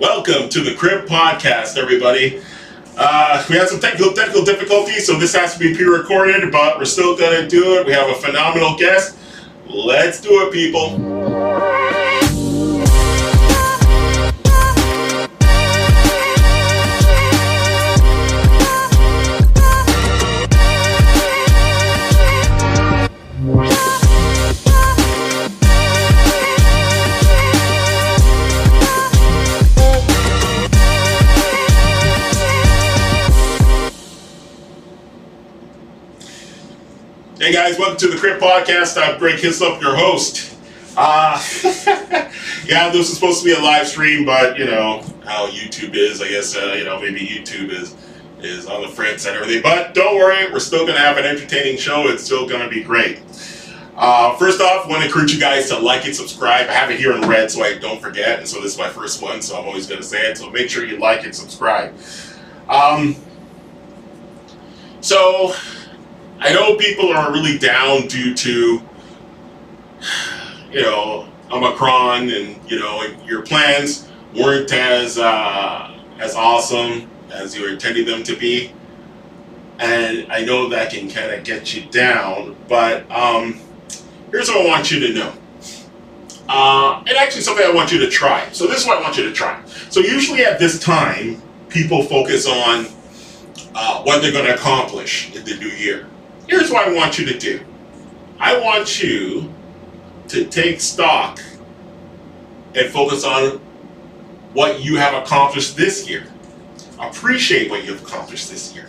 Welcome 0.00 0.48
to 0.48 0.60
the 0.60 0.74
Crib 0.74 1.06
Podcast, 1.06 1.76
everybody. 1.76 2.42
Uh, 2.96 3.44
we 3.48 3.54
had 3.54 3.68
some 3.68 3.78
technical 3.78 4.12
technical 4.12 4.44
difficulties, 4.44 5.06
so 5.06 5.16
this 5.16 5.32
has 5.36 5.52
to 5.52 5.58
be 5.60 5.72
pre-recorded, 5.72 6.50
but 6.50 6.78
we're 6.78 6.84
still 6.84 7.16
gonna 7.16 7.48
do 7.48 7.78
it. 7.78 7.86
We 7.86 7.92
have 7.92 8.08
a 8.08 8.14
phenomenal 8.14 8.76
guest. 8.76 9.16
Let's 9.68 10.20
do 10.20 10.48
it, 10.48 10.52
people. 10.52 11.43
Guys, 37.64 37.78
welcome 37.78 37.96
to 37.96 38.08
the 38.08 38.18
Crib 38.18 38.42
Podcast. 38.42 39.02
I'm 39.02 39.18
Greg 39.18 39.38
Hislop, 39.38 39.80
your 39.80 39.96
host. 39.96 40.54
Uh, 40.98 41.42
yeah, 42.66 42.90
this 42.90 43.08
is 43.08 43.14
supposed 43.14 43.38
to 43.38 43.46
be 43.46 43.52
a 43.52 43.58
live 43.58 43.88
stream, 43.88 44.26
but 44.26 44.58
you 44.58 44.66
know 44.66 45.02
how 45.24 45.48
YouTube 45.48 45.94
is. 45.94 46.20
I 46.20 46.28
guess 46.28 46.54
uh, 46.54 46.74
you 46.76 46.84
know 46.84 47.00
maybe 47.00 47.20
YouTube 47.20 47.70
is 47.70 47.96
is 48.40 48.66
on 48.66 48.82
the 48.82 48.88
fritz 48.88 49.24
and 49.24 49.34
everything. 49.34 49.62
But 49.62 49.94
don't 49.94 50.16
worry, 50.16 50.52
we're 50.52 50.58
still 50.58 50.86
gonna 50.86 50.98
have 50.98 51.16
an 51.16 51.24
entertaining 51.24 51.78
show. 51.78 52.06
It's 52.08 52.22
still 52.22 52.46
gonna 52.46 52.68
be 52.68 52.82
great. 52.82 53.22
Uh, 53.96 54.36
first 54.36 54.60
off, 54.60 54.86
want 54.86 55.00
to 55.00 55.06
encourage 55.06 55.32
you 55.32 55.40
guys 55.40 55.70
to 55.70 55.78
like 55.78 56.04
and 56.04 56.14
subscribe. 56.14 56.68
I 56.68 56.72
have 56.74 56.90
it 56.90 57.00
here 57.00 57.12
in 57.12 57.26
red, 57.26 57.50
so 57.50 57.62
I 57.62 57.78
don't 57.78 57.98
forget. 57.98 58.40
And 58.40 58.46
so 58.46 58.60
this 58.60 58.74
is 58.74 58.78
my 58.78 58.90
first 58.90 59.22
one, 59.22 59.40
so 59.40 59.58
I'm 59.58 59.64
always 59.64 59.86
gonna 59.86 60.02
say 60.02 60.30
it. 60.30 60.36
So 60.36 60.50
make 60.50 60.68
sure 60.68 60.84
you 60.84 60.98
like 60.98 61.24
and 61.24 61.34
subscribe. 61.34 61.94
Um, 62.68 63.16
so 65.00 65.54
I 66.44 66.52
know 66.52 66.76
people 66.76 67.10
are 67.10 67.32
really 67.32 67.56
down 67.56 68.06
due 68.06 68.34
to, 68.34 68.82
you 70.70 70.82
know, 70.82 71.26
Omicron 71.50 72.28
and, 72.28 72.70
you 72.70 72.78
know, 72.78 73.02
your 73.24 73.40
plans 73.40 74.10
weren't 74.36 74.70
as, 74.70 75.16
uh, 75.16 75.98
as 76.18 76.34
awesome 76.34 77.10
as 77.30 77.56
you 77.56 77.62
were 77.62 77.70
intending 77.70 78.04
them 78.04 78.22
to 78.24 78.36
be. 78.36 78.74
And 79.78 80.30
I 80.30 80.44
know 80.44 80.68
that 80.68 80.90
can 80.90 81.08
kind 81.08 81.32
of 81.32 81.44
get 81.44 81.74
you 81.74 81.86
down, 81.90 82.54
but 82.68 83.10
um, 83.10 83.58
here's 84.30 84.48
what 84.48 84.66
I 84.66 84.68
want 84.68 84.90
you 84.90 85.00
to 85.00 85.14
know. 85.14 85.32
Uh, 86.46 87.02
and 87.06 87.16
actually 87.16 87.40
something 87.40 87.64
I 87.66 87.72
want 87.72 87.90
you 87.90 87.98
to 88.00 88.10
try. 88.10 88.46
So 88.52 88.66
this 88.66 88.82
is 88.82 88.86
what 88.86 88.98
I 88.98 89.00
want 89.00 89.16
you 89.16 89.24
to 89.24 89.32
try. 89.32 89.64
So 89.88 90.00
usually 90.00 90.44
at 90.44 90.58
this 90.58 90.78
time, 90.78 91.40
people 91.70 92.02
focus 92.02 92.46
on 92.46 92.84
uh, 93.74 94.02
what 94.02 94.20
they're 94.20 94.30
going 94.30 94.44
to 94.44 94.54
accomplish 94.54 95.34
in 95.34 95.42
the 95.46 95.56
new 95.56 95.68
year. 95.68 96.06
Here's 96.46 96.70
what 96.70 96.86
I 96.86 96.92
want 96.92 97.18
you 97.18 97.26
to 97.26 97.38
do. 97.38 97.60
I 98.38 98.58
want 98.58 99.02
you 99.02 99.52
to 100.28 100.44
take 100.46 100.80
stock 100.80 101.40
and 102.74 102.90
focus 102.90 103.24
on 103.24 103.58
what 104.52 104.82
you 104.84 104.96
have 104.96 105.14
accomplished 105.14 105.76
this 105.76 106.08
year. 106.08 106.26
Appreciate 106.98 107.70
what 107.70 107.84
you've 107.84 108.02
accomplished 108.02 108.50
this 108.50 108.74
year. 108.74 108.86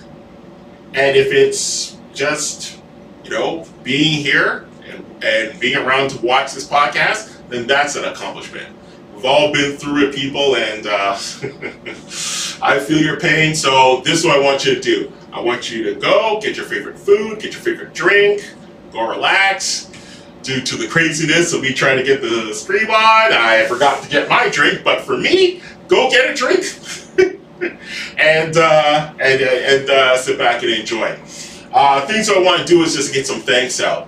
And 0.94 1.16
if 1.16 1.31
it's 1.31 1.97
just, 2.14 2.80
you 3.23 3.31
know, 3.31 3.66
being 3.84 4.22
here 4.22 4.67
and, 4.86 5.23
and 5.23 5.59
being 5.59 5.78
around 5.78 6.09
to 6.12 6.25
watch 6.25 6.53
this 6.53 6.67
podcast, 6.67 7.31
then 7.50 7.67
that's 7.67 7.95
an 7.95 8.06
accomplishment. 8.06 8.75
We've 9.14 9.25
all 9.25 9.52
been 9.52 9.78
through 9.78 10.09
it, 10.09 10.16
people, 10.16 10.56
and 10.56 10.88
uh, 10.88 11.14
I 12.62 12.80
feel 12.80 13.02
your 13.02 13.19
pain. 13.19 13.56
So 13.56 14.02
this 14.03 14.19
is 14.19 14.25
what 14.25 14.38
I 14.38 14.44
want 14.44 14.66
you 14.66 14.75
to 14.75 14.81
do. 14.81 15.12
I 15.36 15.41
want 15.41 15.69
you 15.69 15.83
to 15.83 16.00
go 16.00 16.39
get 16.41 16.55
your 16.55 16.66
favorite 16.66 16.97
food, 16.97 17.41
get 17.41 17.51
your 17.51 17.62
favorite 17.62 17.94
drink, 17.94 18.53
go 18.94 19.06
relax. 19.09 19.91
Due 20.44 20.62
to 20.62 20.78
the 20.78 20.88
craziness 20.88 21.51
of 21.53 21.62
me 21.62 21.73
trying 21.73 21.97
to 21.97 22.03
get 22.03 22.22
the 22.22 22.53
stream 22.53 22.90
on, 22.90 23.34
I 23.34 23.66
forgot 23.68 24.01
to 24.03 24.09
get 24.09 24.29
my 24.29 24.47
drink. 24.47 24.81
But 24.81 25.01
for 25.01 25.18
me, 25.18 25.62
go 25.90 26.09
get 26.09 26.31
a 26.31 26.34
drink 26.34 26.63
and 28.18 28.56
uh, 28.56 29.13
and 29.19 29.41
uh, 29.41 29.46
and 29.46 29.90
uh, 29.90 30.18
sit 30.18 30.38
back 30.38 30.63
and 30.63 30.72
enjoy. 30.72 31.19
Uh, 31.73 32.06
things 32.06 32.29
I 32.29 32.40
want 32.40 32.62
to 32.62 32.66
do 32.66 32.81
is 32.84 32.96
just 32.96 33.13
get 33.13 33.28
some 33.28 33.41
thanks 33.41 33.81
out. 33.81 34.07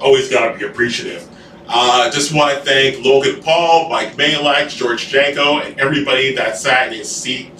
Always 0.00 0.28
gotta 0.28 0.58
be 0.58 0.66
appreciative. 0.66 1.26
Uh, 1.66 2.10
just 2.10 2.34
want 2.34 2.58
to 2.58 2.62
thank 2.62 3.02
Logan 3.02 3.40
Paul, 3.42 3.88
Mike 3.88 4.16
Majlak, 4.16 4.68
George 4.68 5.08
Janko, 5.08 5.60
and 5.60 5.80
everybody 5.80 6.34
that 6.34 6.58
sat 6.58 6.88
in 6.88 6.98
his 6.98 7.10
seat 7.10 7.52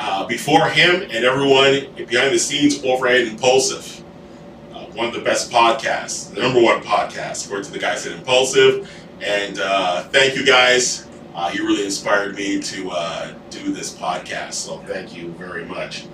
uh, 0.00 0.26
before 0.26 0.66
him 0.70 1.02
and 1.02 1.24
everyone 1.26 1.86
behind 2.06 2.32
the 2.32 2.38
scenes 2.38 2.82
over 2.84 3.06
at 3.06 3.20
Impaulsive. 3.20 4.02
Uh, 4.72 4.86
one 4.94 5.06
of 5.06 5.12
the 5.12 5.20
best 5.20 5.50
podcasts, 5.52 6.34
the 6.34 6.40
number 6.40 6.60
one 6.60 6.82
podcast, 6.82 7.44
according 7.44 7.66
to 7.66 7.72
the 7.72 7.78
guys 7.78 8.06
at 8.06 8.18
Impaulsive. 8.18 8.90
And 9.20 9.60
uh, 9.60 10.04
thank 10.04 10.36
you 10.36 10.46
guys. 10.46 11.06
Uh, 11.34 11.50
you 11.52 11.66
really 11.66 11.84
inspired 11.84 12.34
me 12.34 12.60
to 12.62 12.90
uh, 12.90 13.34
do 13.50 13.74
this 13.74 13.94
podcast. 13.94 14.54
So 14.54 14.78
thank 14.78 15.14
you 15.14 15.32
very 15.32 15.66
much. 15.66 16.06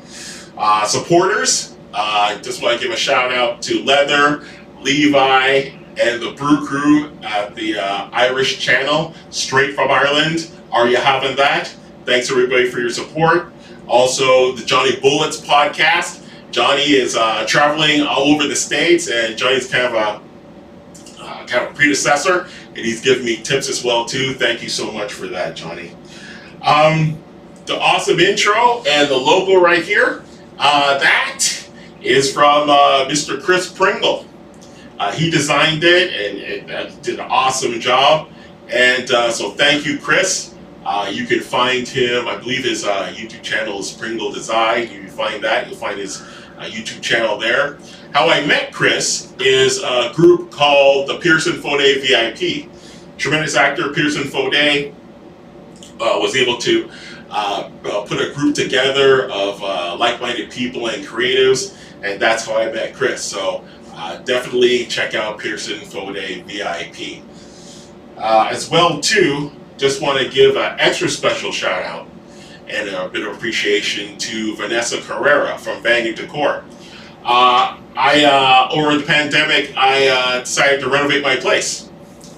Uh, 0.59 0.85
supporters, 0.85 1.77
I 1.95 2.41
just 2.43 2.61
want 2.61 2.81
to 2.81 2.85
give 2.85 2.93
a 2.93 2.99
shout 2.99 3.33
out 3.33 3.63
to 3.63 3.85
Leather, 3.85 4.45
Levi, 4.81 5.71
and 5.99 6.21
the 6.21 6.35
Brew 6.37 6.67
Crew 6.67 7.13
at 7.23 7.55
the 7.55 7.79
Irish 7.79 8.59
channel, 8.59 9.15
straight 9.31 9.75
from 9.75 9.93
Ireland. 9.93 10.51
Are 10.73 10.89
you 10.89 10.97
having 10.97 11.37
that? 11.37 11.73
Thanks 12.05 12.31
everybody 12.31 12.69
for 12.69 12.81
your 12.81 12.91
support. 12.91 13.53
Also, 13.87 14.53
the 14.53 14.65
Johnny 14.65 14.99
Bullets 15.01 15.41
podcast. 15.41 16.23
Johnny 16.51 16.93
is 16.93 17.17
uh, 17.17 17.45
traveling 17.47 18.03
all 18.03 18.23
over 18.35 18.47
the 18.47 18.57
states, 18.57 19.09
and 19.09 19.37
Johnny's 19.37 19.71
kind 19.71 19.87
of 19.87 19.95
a 19.95 21.23
uh, 21.23 21.47
kind 21.47 21.67
of 21.67 21.73
a 21.73 21.75
predecessor, 21.75 22.49
and 22.69 22.77
he's 22.77 23.01
giving 23.01 23.25
me 23.25 23.37
tips 23.37 23.69
as 23.69 23.85
well 23.85 24.05
too. 24.05 24.35
Thank 24.35 24.63
you 24.63 24.69
so 24.69 24.91
much 24.91 25.13
for 25.13 25.27
that, 25.29 25.57
Johnny. 25.57 25.93
Um, 26.63 27.23
the 27.67 27.79
awesome 27.79 28.21
intro 28.21 28.83
and 28.89 29.09
the 29.09 29.17
logo 29.17 29.61
right 29.61 29.83
here. 29.83 30.25
Uh, 30.59 30.99
that 30.99 31.45
is 32.01 32.33
from 32.33 32.71
uh, 32.71 33.05
Mr. 33.07 33.43
Chris 33.43 33.71
Pringle. 33.71 34.27
Uh, 34.99 35.13
he 35.13 35.31
designed 35.31 35.85
it 35.85 36.13
and, 36.13 36.71
and 36.71 37.03
did 37.03 37.19
an 37.21 37.27
awesome 37.29 37.79
job. 37.81 38.31
And 38.69 39.11
uh, 39.11 39.31
so 39.31 39.51
thank 39.51 39.85
you, 39.85 39.99
Chris. 39.99 40.55
Uh, 40.87 41.11
you 41.13 41.27
can 41.27 41.41
find 41.41 41.89
him, 41.89 42.29
I 42.29 42.37
believe 42.37 42.63
his 42.63 42.85
uh, 42.85 43.13
YouTube 43.13 43.43
channel 43.43 43.81
is 43.81 43.91
Pringle 43.91 44.31
Design. 44.31 44.83
You 44.83 45.01
can 45.01 45.09
find 45.09 45.43
that, 45.43 45.67
you'll 45.67 45.77
find 45.77 45.99
his 45.99 46.21
uh, 46.21 46.63
YouTube 46.63 47.03
channel 47.03 47.37
there. 47.39 47.79
How 48.13 48.29
I 48.29 48.47
met 48.47 48.73
Chris 48.73 49.35
is 49.41 49.83
a 49.83 50.13
group 50.15 50.53
called 50.53 51.09
the 51.09 51.19
Pearson 51.19 51.55
Fode 51.55 52.03
VIP. 52.07 52.71
Tremendous 53.19 53.57
actor 53.57 53.93
Pearson 53.93 54.23
Fode 54.31 54.95
uh, 54.95 56.19
was 56.21 56.37
able 56.37 56.57
to 56.59 56.89
uh, 57.31 57.69
put 58.07 58.21
a 58.21 58.33
group 58.33 58.55
together 58.55 59.29
of 59.29 59.61
uh, 59.65 59.97
like-minded 59.99 60.53
people 60.53 60.87
and 60.87 61.05
creatives, 61.05 61.77
and 62.05 62.23
that's 62.23 62.47
how 62.47 62.59
I 62.59 62.71
met 62.71 62.95
Chris. 62.95 63.25
So 63.25 63.65
definitely 64.25 64.87
check 64.87 65.17
out 65.17 65.41
Pearson 65.41 65.81
Fode 65.81 66.45
VIP. 66.45 67.25
as 68.17 68.71
well, 68.71 69.01
too, 69.01 69.51
just 69.77 70.01
want 70.01 70.19
to 70.19 70.29
give 70.29 70.57
an 70.57 70.77
extra 70.79 71.09
special 71.09 71.53
shout 71.53 71.83
out 71.83 72.09
and 72.69 72.89
a 72.89 73.09
bit 73.09 73.27
of 73.27 73.37
appreciation 73.37 74.19
to 74.19 74.57
Vanessa 74.57 75.01
Correia 75.01 75.57
from 75.59 75.83
VanyaDecor. 75.83 76.65
Uh, 77.25 77.79
I 77.97 78.25
uh, 78.25 78.69
over 78.73 78.97
the 78.97 79.05
pandemic, 79.05 79.77
I 79.77 80.09
uh, 80.09 80.41
decided 80.41 80.81
to 80.81 80.89
renovate 80.89 81.23
my 81.23 81.37
place, 81.37 81.89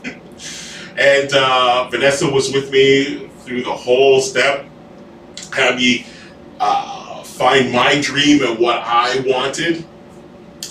and 0.97 1.33
uh, 1.33 1.89
Vanessa 1.91 2.31
was 2.31 2.53
with 2.53 2.71
me 2.71 3.29
through 3.41 3.63
the 3.63 3.73
whole 3.73 4.21
step, 4.21 4.67
had 5.53 5.77
me 5.77 6.07
uh, 6.61 7.23
find 7.23 7.73
my 7.73 8.01
dream 8.01 8.45
and 8.45 8.59
what 8.59 8.83
I 8.85 9.21
wanted, 9.27 9.85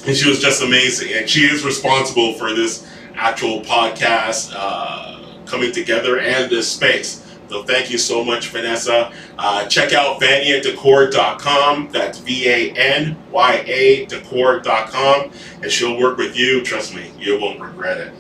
and 0.06 0.16
she 0.16 0.30
was 0.30 0.40
just 0.40 0.64
amazing. 0.64 1.14
And 1.14 1.30
she 1.30 1.42
is 1.42 1.64
responsible 1.64 2.34
for 2.34 2.54
this 2.54 2.88
actual 3.16 3.62
podcast 3.62 4.54
uh, 4.56 5.27
coming 5.48 5.72
together 5.72 6.20
and 6.20 6.50
this 6.50 6.72
space. 6.72 7.24
So 7.50 7.64
thank 7.64 7.90
you 7.90 7.98
so 7.98 8.24
much, 8.24 8.50
Vanessa. 8.50 9.14
Uh, 9.38 9.66
check 9.68 9.94
out 9.94 10.20
vanyaDecor.com. 10.20 11.90
That's 11.92 12.20
V-A-N-Y-A 12.20 14.06
Decor.com. 14.06 15.32
And 15.64 15.72
she'll 15.72 15.98
work 15.98 16.18
with 16.18 16.36
you. 16.36 16.62
Trust 16.64 16.94
me, 16.94 17.12
you 17.18 17.40
won't 17.40 17.62
regret 17.62 18.00
it. 18.00 18.14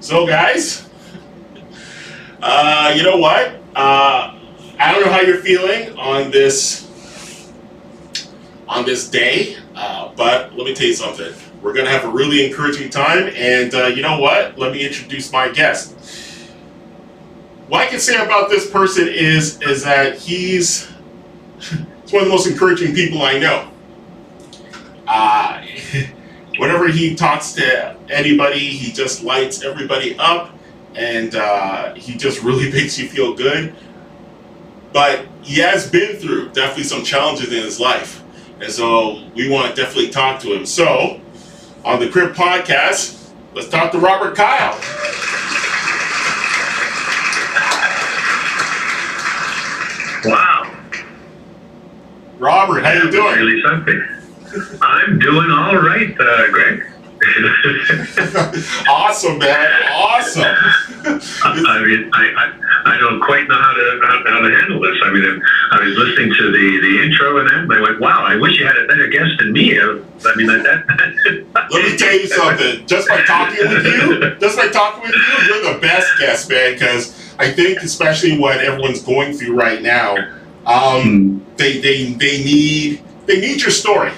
So 0.00 0.26
guys, 0.26 0.88
uh, 2.40 2.94
you 2.96 3.02
know 3.02 3.16
what? 3.16 3.60
Uh, 3.74 4.38
I 4.78 4.92
don't 4.92 5.04
know 5.04 5.10
how 5.10 5.20
you're 5.20 5.38
feeling 5.38 5.98
on 5.98 6.30
this 6.30 6.86
on 8.68 8.84
this 8.84 9.08
day, 9.08 9.56
uh, 9.74 10.12
but 10.14 10.54
let 10.54 10.66
me 10.66 10.74
tell 10.74 10.86
you 10.86 10.94
something. 10.94 11.32
We're 11.66 11.72
going 11.72 11.86
to 11.86 11.90
have 11.90 12.04
a 12.04 12.08
really 12.08 12.46
encouraging 12.46 12.90
time. 12.90 13.28
And 13.34 13.74
uh, 13.74 13.86
you 13.86 14.00
know 14.00 14.20
what? 14.20 14.56
Let 14.56 14.70
me 14.70 14.86
introduce 14.86 15.32
my 15.32 15.48
guest. 15.48 15.96
what 17.66 17.80
I 17.80 17.88
can 17.88 17.98
say 17.98 18.24
about 18.24 18.48
this 18.48 18.70
person 18.70 19.08
is 19.08 19.60
is 19.62 19.82
that 19.82 20.16
he's 20.16 20.88
he's 21.58 21.72
one 22.12 22.22
of 22.22 22.28
the 22.28 22.28
most 22.28 22.46
encouraging 22.46 22.94
people 22.94 23.20
I 23.20 23.40
know. 23.40 23.68
Uh, 25.08 25.66
whenever 26.58 26.86
he 26.86 27.16
talks 27.16 27.50
to 27.54 27.96
anybody, 28.10 28.60
he 28.60 28.92
just 28.92 29.24
lights 29.24 29.64
everybody 29.64 30.16
up, 30.20 30.56
and 30.94 31.34
uh, 31.34 31.94
he 31.94 32.16
just 32.16 32.44
really 32.44 32.70
makes 32.78 32.96
you 32.96 33.08
feel 33.08 33.34
good. 33.34 33.74
But 34.92 35.26
he 35.42 35.60
has 35.62 35.90
been 35.90 36.14
through 36.14 36.50
definitely 36.50 36.84
some 36.84 37.02
challenges 37.02 37.48
in 37.48 37.60
his 37.64 37.80
life, 37.80 38.22
and 38.60 38.70
so 38.70 39.28
we 39.34 39.48
want 39.48 39.74
to 39.74 39.82
definitely 39.82 40.10
talk 40.10 40.40
to 40.42 40.54
him. 40.54 40.64
So, 40.64 41.20
on 41.86 42.00
the 42.00 42.08
Crib 42.08 42.34
Podcast, 42.34 43.30
let's 43.54 43.68
talk 43.68 43.92
to 43.92 43.98
Robert 44.00 44.34
Kyle. 44.34 44.76
Wow. 50.24 50.74
Robert, 52.38 52.82
how 52.82 52.92
you 52.92 53.10
doing? 53.12 53.38
Really 53.38 53.62
something. 53.62 54.04
I'm 54.82 55.20
doing 55.20 55.48
all 55.52 55.76
right, 55.76 56.12
uh, 56.18 56.50
Greg. 56.50 56.82
awesome, 58.88 59.38
man. 59.38 59.82
Awesome. 59.92 60.56
I 61.44 61.82
mean, 61.84 62.10
I, 62.12 62.32
I, 62.36 62.52
I 62.86 62.98
don't 62.98 63.20
quite 63.20 63.48
know 63.48 63.60
how 63.60 63.72
to 63.72 64.00
how, 64.04 64.22
how 64.26 64.40
to 64.40 64.54
handle 64.54 64.80
this. 64.80 64.96
I 65.04 65.12
mean, 65.12 65.42
I 65.72 65.80
was 65.84 65.96
listening 65.96 66.32
to 66.34 66.52
the, 66.52 66.80
the 66.80 67.02
intro 67.02 67.38
and 67.38 67.48
and 67.50 67.72
I 67.72 67.80
went, 67.80 68.00
"Wow, 68.00 68.24
I 68.24 68.36
wish 68.36 68.58
you 68.58 68.66
had 68.66 68.76
a 68.76 68.86
better 68.86 69.08
guest 69.08 69.38
than 69.38 69.52
me." 69.52 69.78
I 69.78 70.00
mean, 70.36 70.46
that. 70.46 70.62
that 70.62 71.46
Let 71.70 71.84
me 71.84 71.96
tell 71.96 72.12
you 72.12 72.28
something. 72.28 72.86
Just 72.86 73.08
by 73.08 73.22
talking 73.22 73.68
with 73.68 73.84
you, 73.84 74.36
just 74.40 74.56
by 74.56 74.68
talking 74.68 75.02
with 75.02 75.14
you, 75.14 75.44
you're 75.46 75.74
the 75.74 75.80
best 75.80 76.12
guest, 76.18 76.48
man. 76.48 76.74
Because 76.74 77.34
I 77.38 77.50
think, 77.50 77.78
especially 77.80 78.38
what 78.38 78.60
everyone's 78.60 79.02
going 79.02 79.32
through 79.32 79.56
right 79.56 79.82
now, 79.82 80.16
um, 80.64 81.44
they 81.56 81.80
they 81.80 82.12
they 82.12 82.44
need 82.44 83.02
they 83.26 83.40
need 83.40 83.60
your 83.60 83.70
story. 83.70 84.12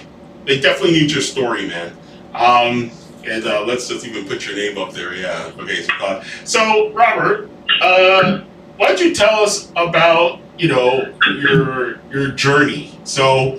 They 0.44 0.60
definitely 0.60 0.92
need 0.92 1.10
your 1.10 1.22
story, 1.22 1.68
man. 1.68 1.96
Um, 2.34 2.90
and 3.24 3.46
uh, 3.46 3.64
let's 3.64 3.88
just 3.88 4.06
even 4.06 4.26
put 4.26 4.46
your 4.46 4.56
name 4.56 4.78
up 4.78 4.92
there. 4.92 5.14
Yeah. 5.14 5.52
Okay. 5.58 5.82
So, 5.82 5.92
uh, 6.00 6.24
so 6.44 6.92
Robert, 6.92 7.50
uh, 7.80 8.40
why 8.76 8.88
don't 8.88 9.00
you 9.00 9.14
tell 9.14 9.40
us 9.42 9.70
about 9.76 10.40
you 10.58 10.68
know 10.68 11.14
your 11.40 12.00
your 12.10 12.30
journey? 12.32 12.98
So, 13.04 13.58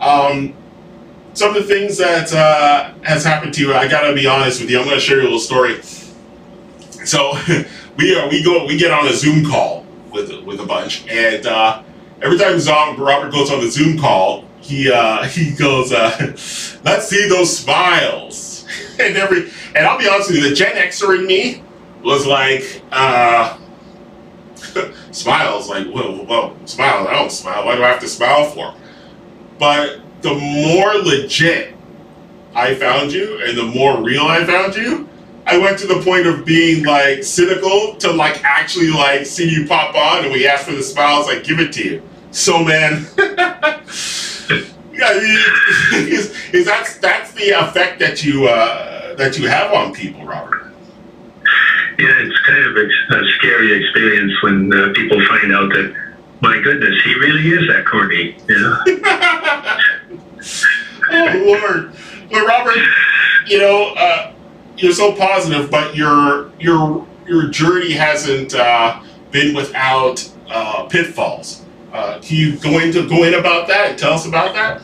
um, 0.00 0.54
some 1.34 1.54
of 1.54 1.54
the 1.54 1.62
things 1.62 1.98
that 1.98 2.32
uh, 2.32 2.92
has 3.02 3.24
happened 3.24 3.54
to 3.54 3.60
you. 3.60 3.74
I 3.74 3.88
gotta 3.88 4.14
be 4.14 4.26
honest 4.26 4.60
with 4.60 4.70
you. 4.70 4.78
I'm 4.78 4.86
gonna 4.86 5.00
share 5.00 5.16
you 5.18 5.22
a 5.22 5.24
little 5.24 5.38
story. 5.38 5.82
So, 5.82 7.32
we 7.96 8.18
uh, 8.18 8.28
we 8.28 8.42
go 8.42 8.66
we 8.66 8.76
get 8.76 8.90
on 8.90 9.06
a 9.06 9.12
Zoom 9.12 9.44
call 9.44 9.86
with 10.12 10.32
with 10.44 10.60
a 10.60 10.66
bunch, 10.66 11.06
and 11.08 11.46
uh, 11.46 11.82
every 12.22 12.38
time 12.38 12.58
Robert 12.98 13.32
goes 13.32 13.50
on 13.50 13.60
the 13.60 13.70
Zoom 13.70 13.98
call, 13.98 14.44
he 14.60 14.90
uh, 14.90 15.24
he 15.28 15.54
goes, 15.54 15.92
uh, 15.92 16.16
"Let's 16.84 17.08
see 17.08 17.28
those 17.28 17.56
smiles." 17.56 18.59
and 19.00 19.16
every 19.16 19.50
and 19.74 19.86
I'll 19.86 19.98
be 19.98 20.08
honest 20.08 20.30
with 20.30 20.42
you, 20.42 20.48
the 20.48 20.54
Gen 20.54 20.76
Xer 20.76 21.18
in 21.18 21.26
me 21.26 21.62
was 22.02 22.26
like, 22.26 22.82
uh, 22.92 23.58
smiles, 25.10 25.68
like, 25.68 25.86
whoa, 25.86 26.24
whoa, 26.24 26.56
smile. 26.64 27.06
I 27.08 27.12
don't 27.12 27.32
smile. 27.32 27.64
Why 27.66 27.76
do 27.76 27.84
I 27.84 27.88
have 27.88 28.00
to 28.00 28.08
smile 28.08 28.44
for? 28.50 28.74
But 29.58 30.00
the 30.22 30.34
more 30.34 30.94
legit 30.94 31.76
I 32.54 32.74
found 32.74 33.12
you, 33.12 33.42
and 33.44 33.56
the 33.56 33.66
more 33.66 34.02
real 34.02 34.24
I 34.24 34.44
found 34.44 34.74
you, 34.74 35.08
I 35.46 35.58
went 35.58 35.78
to 35.80 35.86
the 35.86 36.00
point 36.02 36.26
of 36.26 36.44
being 36.44 36.84
like 36.84 37.24
cynical 37.24 37.96
to 37.96 38.12
like 38.12 38.42
actually 38.44 38.90
like 38.90 39.26
see 39.26 39.48
you 39.48 39.66
pop 39.66 39.94
on, 39.94 40.24
and 40.24 40.32
we 40.32 40.46
ask 40.46 40.66
for 40.66 40.72
the 40.72 40.82
smiles, 40.82 41.26
like 41.26 41.44
give 41.44 41.60
it 41.60 41.72
to 41.74 41.84
you. 41.84 42.02
So 42.30 42.62
man. 42.62 43.06
Yeah, 45.00 45.12
is, 45.94 46.34
is 46.52 46.66
that's 46.66 46.98
that's 46.98 47.32
the 47.32 47.50
effect 47.50 47.98
that 48.00 48.22
you 48.22 48.46
uh, 48.46 49.14
that 49.16 49.38
you 49.38 49.48
have 49.48 49.72
on 49.72 49.94
people, 49.94 50.26
Robert. 50.26 50.70
Yeah, 51.98 52.12
it's 52.18 52.38
kind 52.46 52.62
of 52.64 52.76
a, 52.76 52.86
a 52.86 53.28
scary 53.38 53.72
experience 53.82 54.32
when 54.42 54.70
uh, 54.72 54.92
people 54.94 55.18
find 55.26 55.52
out 55.54 55.70
that, 55.70 55.94
my 56.40 56.58
goodness, 56.60 57.02
he 57.02 57.14
really 57.14 57.48
is 57.48 57.66
that 57.68 57.84
corny. 57.86 58.36
Yeah. 58.48 58.76
oh 61.12 61.42
Lord, 61.46 61.92
well, 62.30 62.46
Robert, 62.46 62.76
you 63.46 63.58
know 63.58 63.94
uh, 63.96 64.32
you're 64.76 64.92
so 64.92 65.14
positive, 65.14 65.70
but 65.70 65.96
your 65.96 66.50
your 66.58 67.06
your 67.26 67.48
journey 67.48 67.92
hasn't 67.92 68.54
uh, 68.54 69.00
been 69.30 69.54
without 69.54 70.30
uh, 70.50 70.84
pitfalls. 70.88 71.64
Uh, 71.92 72.18
can 72.22 72.36
you 72.36 72.56
go 72.58 72.78
into 72.78 73.08
go 73.08 73.24
in 73.24 73.34
about 73.34 73.66
that 73.68 73.90
and 73.90 73.98
tell 73.98 74.12
us 74.12 74.26
about 74.26 74.54
that? 74.54 74.82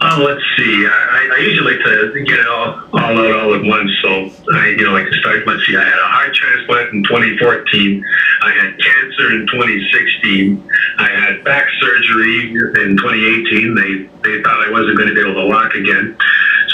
Oh, 0.00 0.22
let's 0.22 0.42
see. 0.56 0.86
I, 0.86 1.28
I 1.34 1.38
usually 1.38 1.74
like 1.74 1.84
to 1.84 2.22
get 2.22 2.38
it 2.38 2.46
all, 2.46 2.80
all 2.92 3.18
out 3.18 3.34
all 3.34 3.54
at 3.54 3.64
once. 3.64 3.90
So 4.00 4.30
I, 4.54 4.68
you 4.78 4.84
know, 4.84 4.94
I 4.96 5.02
can 5.02 5.12
start. 5.14 5.44
Let's 5.44 5.66
see. 5.66 5.76
I 5.76 5.82
had 5.82 5.98
a 5.98 6.06
heart 6.06 6.32
transplant 6.34 6.94
in 6.94 7.02
2014. 7.02 8.04
I 8.42 8.50
had 8.52 8.78
cancer 8.78 9.32
in 9.34 9.48
2016. 9.50 10.70
I 10.98 11.08
had 11.08 11.42
back 11.42 11.66
surgery 11.80 12.52
in 12.52 12.96
2018. 12.96 13.74
They 13.74 14.06
they 14.22 14.42
thought 14.42 14.68
I 14.68 14.70
wasn't 14.70 14.98
going 14.98 15.08
to 15.08 15.14
be 15.14 15.20
able 15.20 15.34
to 15.34 15.48
walk 15.48 15.74
again. 15.74 16.16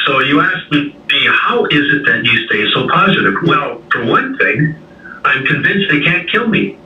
So 0.05 0.21
you 0.21 0.41
asked 0.41 0.71
me, 0.71 0.95
how 1.31 1.65
is 1.65 1.95
it 1.95 2.05
that 2.05 2.25
you 2.25 2.47
stay 2.47 2.71
so 2.75 2.87
positive? 2.89 3.37
Well, 3.45 3.81
for 3.91 4.05
one 4.05 4.37
thing, 4.37 4.77
I'm 5.25 5.47
convinced 5.47 5.91
they 5.91 6.03
can't 6.03 6.29
kill 6.31 6.49
me. 6.49 6.77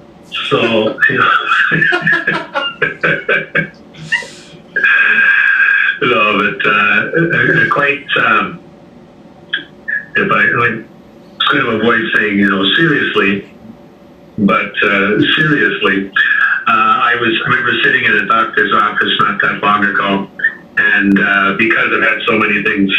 So. 0.51 1.01
You 1.11 1.19
know. 1.19 1.35
no, 6.03 6.39
but 6.39 6.67
uh, 6.67 7.69
quite. 7.71 8.07
Um, 8.17 8.65
if 10.17 10.33
I 10.33 10.43
like, 10.59 10.87
kind 11.51 11.67
of 11.67 11.75
avoid 11.81 12.03
saying, 12.17 12.39
you 12.39 12.49
know, 12.49 12.65
seriously, 12.75 13.51
but 14.39 14.73
uh, 14.83 15.21
seriously, 15.37 16.11
uh, 16.11 16.95
I 17.07 17.17
was. 17.21 17.41
I 17.47 17.51
remember 17.51 17.73
sitting 17.83 18.05
in 18.05 18.13
a 18.13 18.27
doctor's 18.27 18.73
office 18.75 19.13
not 19.21 19.41
that 19.43 19.63
long 19.63 19.85
ago, 19.85 20.31
and 20.77 21.19
uh, 21.19 21.55
because 21.57 21.89
I've 21.93 22.03
had 22.03 22.19
so 22.27 22.39
many 22.39 22.63
things 22.63 22.95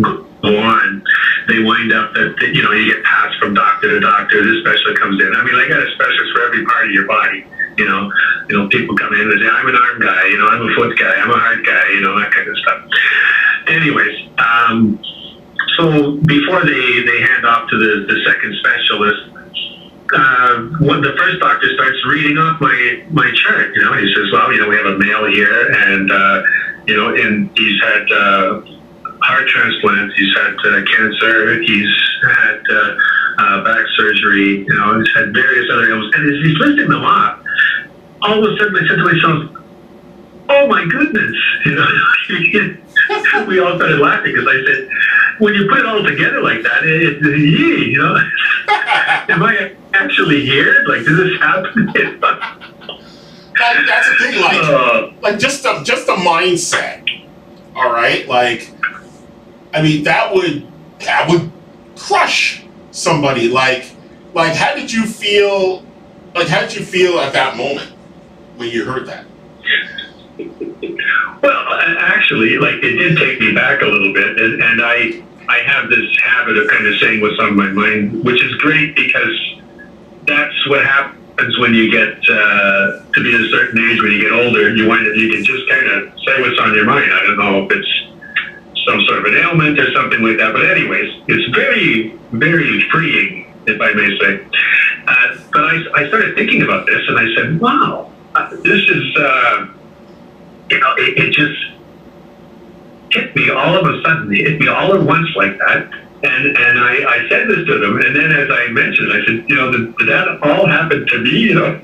go 0.00 0.58
on, 0.58 1.04
they 1.48 1.60
wind 1.60 1.92
up 1.92 2.14
that 2.14 2.34
you 2.52 2.62
know 2.62 2.72
you 2.72 2.94
get 2.94 3.04
passed 3.04 3.38
from 3.38 3.54
doctor 3.54 3.90
to 3.90 4.00
doctor. 4.00 4.44
This 4.44 4.62
specialist 4.62 5.00
comes 5.00 5.20
in. 5.20 5.32
I 5.34 5.44
mean, 5.44 5.54
I 5.54 5.68
got 5.68 5.86
a 5.86 5.90
specialist 5.92 6.32
for 6.34 6.42
every 6.46 6.64
part 6.64 6.86
of 6.86 6.92
your 6.92 7.06
body. 7.06 7.44
You 7.76 7.86
know, 7.86 8.12
you 8.48 8.58
know, 8.58 8.68
people 8.68 8.96
come 8.96 9.14
in 9.14 9.20
and 9.20 9.40
say, 9.40 9.48
I'm 9.48 9.68
an 9.68 9.76
arm 9.76 10.00
guy, 10.00 10.26
you 10.26 10.38
know, 10.38 10.48
I'm 10.48 10.68
a 10.68 10.74
foot 10.74 10.98
guy, 10.98 11.14
I'm 11.14 11.30
a 11.30 11.38
heart 11.38 11.64
guy, 11.64 11.88
you 11.90 12.00
know, 12.00 12.18
that 12.18 12.30
kind 12.32 12.48
of 12.48 12.56
stuff. 12.58 12.84
Anyways, 13.68 14.28
um, 14.38 15.00
so 15.76 16.16
before 16.26 16.64
they, 16.64 17.02
they 17.02 17.20
hand 17.22 17.46
off 17.46 17.70
to 17.70 17.78
the, 17.78 18.12
the 18.12 18.24
second 18.24 18.54
specialist, 18.60 19.22
uh, 20.14 20.54
when 20.84 21.00
the 21.00 21.14
first 21.16 21.40
doctor 21.40 21.72
starts 21.74 21.96
reading 22.06 22.36
off 22.36 22.60
my, 22.60 23.02
my 23.10 23.30
chart, 23.34 23.74
you 23.74 23.82
know, 23.82 23.94
he 23.94 24.12
says, 24.14 24.30
well, 24.32 24.52
you 24.52 24.60
know, 24.60 24.68
we 24.68 24.76
have 24.76 24.86
a 24.86 24.98
male 24.98 25.24
here 25.26 25.72
and, 25.72 26.12
uh, 26.12 26.42
you 26.86 26.96
know, 26.96 27.14
and 27.14 27.50
he's 27.56 27.80
had, 27.82 28.04
uh, 28.12 28.60
heart 29.22 29.48
transplant, 29.48 30.12
he's 30.12 30.36
had 30.36 30.54
uh, 30.66 30.82
cancer, 30.84 31.62
he's 31.62 31.88
had, 32.22 32.60
uh, 32.68 32.96
uh, 33.38 33.64
back 33.64 33.86
surgery, 33.96 34.58
you 34.58 34.74
know, 34.74 34.98
he's 34.98 35.14
had 35.14 35.32
various 35.32 35.70
other 35.72 35.88
ailments, 35.90 36.14
and 36.16 36.44
he's 36.44 36.58
listing 36.58 36.88
them 36.88 37.02
off, 37.02 37.41
all 38.22 38.44
of 38.44 38.52
a 38.52 38.56
sudden 38.56 38.76
I 38.76 38.88
said 38.88 38.96
to 38.96 39.04
myself, 39.04 39.62
oh 40.48 40.66
my 40.68 40.84
goodness, 40.86 41.36
you 41.66 41.74
know, 41.74 43.46
we 43.46 43.58
all 43.60 43.76
started 43.76 43.98
laughing 43.98 44.32
because 44.32 44.48
I 44.48 44.64
said, 44.66 44.88
when 45.38 45.54
you 45.54 45.68
put 45.68 45.80
it 45.80 45.86
all 45.86 46.02
together 46.02 46.42
like 46.42 46.62
that, 46.62 46.84
it, 46.84 47.24
it, 47.24 47.38
you 47.38 47.98
know, 47.98 48.16
am 48.68 49.42
I 49.42 49.74
actually 49.94 50.44
here? 50.44 50.84
Like, 50.86 51.04
does 51.04 51.16
this 51.16 51.40
happen? 51.40 51.86
that, 51.94 53.84
that's 53.86 54.08
the 54.08 54.16
thing, 54.18 54.40
like, 54.40 54.62
uh, 54.62 55.10
like 55.20 55.38
just 55.38 55.64
a, 55.64 55.82
just 55.84 56.08
a 56.08 56.12
mindset. 56.12 57.08
All 57.74 57.90
right, 57.90 58.28
like, 58.28 58.70
I 59.72 59.82
mean, 59.82 60.04
that 60.04 60.34
would 60.34 60.66
that 61.00 61.28
would 61.28 61.50
crush 61.96 62.64
somebody. 62.90 63.48
Like, 63.48 63.86
like, 64.34 64.54
how 64.54 64.74
did 64.74 64.92
you 64.92 65.06
feel? 65.06 65.84
Like, 66.34 66.48
how 66.48 66.60
did 66.60 66.74
you 66.74 66.84
feel 66.84 67.18
at 67.18 67.32
that 67.32 67.56
moment? 67.56 67.92
When 68.56 68.70
you 68.70 68.84
heard 68.84 69.06
that? 69.06 69.26
Well, 71.42 71.66
actually, 71.98 72.56
like 72.58 72.76
it 72.84 72.92
did 72.98 73.18
take 73.18 73.40
me 73.40 73.52
back 73.52 73.82
a 73.82 73.86
little 73.86 74.12
bit, 74.12 74.38
and, 74.38 74.62
and 74.62 74.80
I 74.80 75.20
I 75.48 75.58
have 75.58 75.90
this 75.90 76.16
habit 76.22 76.56
of 76.56 76.68
kind 76.68 76.86
of 76.86 76.98
saying 77.00 77.20
what's 77.20 77.38
on 77.40 77.56
my 77.56 77.66
mind, 77.66 78.22
which 78.22 78.42
is 78.42 78.54
great 78.56 78.94
because 78.94 79.60
that's 80.26 80.68
what 80.68 80.86
happens 80.86 81.58
when 81.58 81.74
you 81.74 81.90
get 81.90 82.16
uh, 82.30 83.02
to 83.12 83.22
be 83.22 83.34
a 83.34 83.50
certain 83.50 83.90
age. 83.90 84.00
When 84.00 84.12
you 84.12 84.22
get 84.22 84.32
older, 84.32 84.72
you 84.74 84.88
wind 84.88 85.06
up 85.06 85.16
you 85.16 85.32
can 85.32 85.44
just 85.44 85.68
kind 85.68 85.86
of 85.88 86.12
say 86.24 86.40
what's 86.40 86.60
on 86.60 86.74
your 86.74 86.84
mind. 86.84 87.12
I 87.12 87.22
don't 87.24 87.38
know 87.38 87.64
if 87.64 87.72
it's 87.72 88.86
some 88.86 89.02
sort 89.06 89.18
of 89.18 89.24
an 89.24 89.34
ailment 89.38 89.80
or 89.80 89.90
something 89.92 90.22
like 90.22 90.38
that, 90.38 90.52
but 90.52 90.70
anyways, 90.70 91.22
it's 91.26 91.54
very 91.56 92.14
very 92.30 92.88
freeing, 92.90 93.52
if 93.66 93.80
I 93.80 93.92
may 93.94 94.16
say. 94.18 94.46
Uh, 95.08 95.38
but 95.52 95.64
I 95.64 95.82
I 95.96 96.08
started 96.08 96.36
thinking 96.36 96.62
about 96.62 96.86
this, 96.86 97.02
and 97.08 97.18
I 97.18 97.34
said, 97.34 97.60
"Wow, 97.60 98.11
this 98.62 98.88
is 98.88 99.16
uh, 99.16 99.66
it, 100.70 101.18
it 101.18 101.32
just 101.32 101.60
hit 103.10 103.34
me 103.36 103.50
all 103.50 103.76
of 103.76 103.86
a 103.86 104.02
sudden. 104.02 104.32
It 104.32 104.46
hit 104.46 104.60
me 104.60 104.68
all 104.68 104.94
at 104.94 105.02
once 105.02 105.28
like 105.36 105.58
that." 105.58 105.88
And 106.24 106.56
and 106.56 106.78
I, 106.78 107.04
I 107.04 107.28
said 107.28 107.48
this 107.48 107.66
to 107.66 107.78
them, 107.78 108.00
and 108.00 108.16
then 108.16 108.32
as 108.32 108.48
I 108.50 108.68
mentioned, 108.68 109.12
I 109.12 109.26
said, 109.26 109.44
"You 109.48 109.56
know, 109.56 109.72
did, 109.72 110.08
that 110.08 110.38
all 110.42 110.66
happen 110.66 111.06
to 111.06 111.18
me?" 111.18 111.30
You 111.48 111.54
know. 111.54 111.80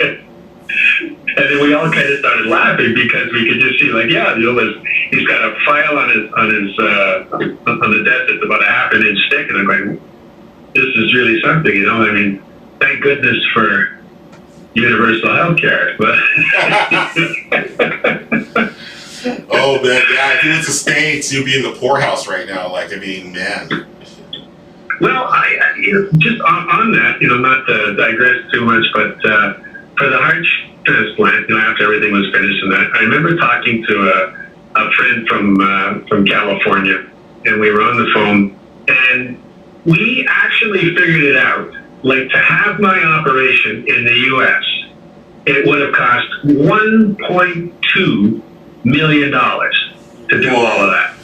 And 0.70 1.46
then 1.48 1.62
we 1.62 1.72
all 1.72 1.90
kind 1.90 2.06
of 2.06 2.18
started 2.18 2.46
laughing 2.46 2.94
because 2.94 3.32
we 3.32 3.48
could 3.48 3.60
just 3.60 3.78
see, 3.78 3.90
like, 3.90 4.10
yeah, 4.10 4.36
you 4.36 4.52
know, 4.52 4.82
he's 5.10 5.26
got 5.26 5.40
a 5.42 5.56
file 5.64 5.96
on 5.98 6.08
his 6.10 6.32
on 6.34 6.48
his 6.52 6.78
uh, 6.78 7.82
on 7.82 7.90
the 7.90 8.02
desk 8.04 8.24
that's 8.28 8.44
about 8.44 8.62
a 8.62 8.66
half 8.66 8.92
an 8.92 9.06
inch 9.06 9.18
thick, 9.30 9.48
and 9.48 9.58
I'm 9.58 9.66
going, 9.66 10.00
this 10.74 10.84
is 10.84 11.14
really 11.14 11.40
something, 11.40 11.74
you 11.74 11.86
know. 11.86 12.02
I 12.02 12.12
mean, 12.12 12.42
thank 12.80 13.02
goodness 13.02 13.42
for 13.54 13.98
universal 14.78 15.34
health 15.34 15.58
care, 15.58 15.96
but. 15.98 16.14
oh 19.50 19.80
man, 19.82 20.02
yeah. 20.12 20.34
If 20.34 20.44
you 20.44 20.50
went 20.50 20.64
to 20.64 20.72
states, 20.72 21.32
you'd 21.32 21.44
be 21.44 21.56
in 21.56 21.62
the 21.62 21.76
poorhouse 21.78 22.28
right 22.28 22.46
now. 22.46 22.70
Like, 22.70 22.92
I 22.92 22.96
mean, 22.96 23.32
man. 23.32 23.68
Well, 25.00 25.24
I, 25.24 25.58
I 25.62 25.78
you 25.78 25.94
know, 25.94 26.10
just 26.18 26.40
on, 26.40 26.70
on, 26.70 26.92
that, 26.92 27.20
you 27.20 27.28
know, 27.28 27.38
not 27.38 27.66
to 27.66 27.94
digress 27.94 28.50
too 28.52 28.64
much, 28.64 28.84
but 28.92 29.24
uh, 29.24 29.54
for 29.96 30.08
the 30.08 30.18
heart 30.18 30.44
transplant, 30.84 31.48
you 31.48 31.54
know, 31.54 31.60
after 31.60 31.84
everything 31.84 32.12
was 32.12 32.30
finished 32.32 32.62
and 32.62 32.72
that, 32.72 32.90
I 32.94 33.00
remember 33.00 33.36
talking 33.36 33.84
to 33.86 34.10
a, 34.10 34.80
a 34.80 34.90
friend 34.92 35.28
from 35.28 35.60
uh, 35.60 36.00
from 36.08 36.26
California, 36.26 37.08
and 37.44 37.60
we 37.60 37.70
were 37.70 37.82
on 37.82 37.96
the 37.96 38.10
phone, 38.12 38.58
and 38.88 39.40
we 39.84 40.26
actually 40.28 40.94
figured 40.94 41.24
it 41.24 41.36
out. 41.36 41.74
Like 42.02 42.28
to 42.30 42.38
have 42.38 42.80
my 42.80 43.02
operation 43.02 43.84
in 43.88 44.04
the 44.04 44.14
U.S., 44.32 44.64
it 45.46 45.66
would 45.66 45.80
have 45.80 45.94
cost 45.94 46.28
1.2 46.44 48.42
million 48.84 49.30
dollars 49.30 49.92
to 50.28 50.40
do 50.40 50.54
all 50.54 50.82
of 50.82 50.90
that. 50.90 51.14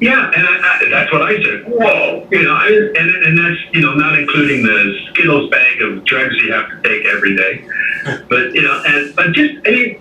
Yeah, 0.00 0.30
and 0.34 0.46
I, 0.46 0.56
I, 0.56 0.88
that's 0.88 1.12
what 1.12 1.22
I 1.22 1.42
said. 1.42 1.64
Whoa, 1.66 2.26
you 2.30 2.42
know, 2.42 2.54
I, 2.54 2.68
and 2.68 3.10
and 3.24 3.38
that's 3.38 3.60
you 3.74 3.82
know 3.82 3.94
not 3.94 4.18
including 4.18 4.62
the 4.62 4.98
Skittles 5.10 5.50
bag 5.50 5.82
of 5.82 6.04
drugs 6.04 6.34
you 6.36 6.52
have 6.52 6.70
to 6.70 6.80
take 6.88 7.04
every 7.04 7.36
day, 7.36 7.68
but 8.30 8.54
you 8.54 8.62
know, 8.62 8.82
and 8.86 9.14
but 9.14 9.32
just 9.32 9.56
I 9.66 9.70
mean, 9.70 10.00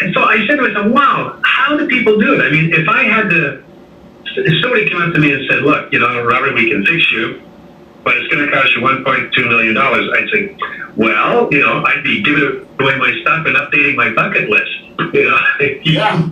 and 0.00 0.12
so 0.12 0.24
I 0.24 0.46
said 0.46 0.56
to 0.56 0.68
myself, 0.68 0.92
wow, 0.92 1.40
how 1.44 1.78
do 1.78 1.88
people 1.88 2.18
do 2.18 2.34
it? 2.34 2.42
I 2.42 2.50
mean, 2.50 2.74
if 2.74 2.86
I 2.86 3.04
had 3.04 3.30
to 3.30 3.64
if 4.36 4.62
somebody 4.62 4.88
came 4.88 5.00
up 5.00 5.14
to 5.14 5.20
me 5.20 5.32
and 5.32 5.48
said, 5.48 5.62
look, 5.62 5.92
you 5.92 5.98
know, 5.98 6.24
Robert, 6.24 6.54
we 6.54 6.68
can 6.70 6.84
fix 6.84 7.10
you, 7.12 7.40
but 8.04 8.16
it's 8.16 8.32
going 8.32 8.46
to 8.46 8.52
cost 8.52 8.74
you 8.74 8.82
$1.2 8.82 9.48
million, 9.48 9.76
I'd 9.76 10.28
say, 10.32 10.56
well, 10.96 11.48
you 11.50 11.60
know, 11.60 11.82
I'd 11.84 12.04
be 12.04 12.22
giving 12.22 12.66
away 12.78 12.96
my 12.96 13.18
stuff 13.22 13.46
and 13.46 13.56
updating 13.56 13.96
my 13.96 14.10
bucket 14.10 14.48
list. 14.48 14.70
You 15.12 15.30
know, 15.30 15.38
yeah. 15.82 16.30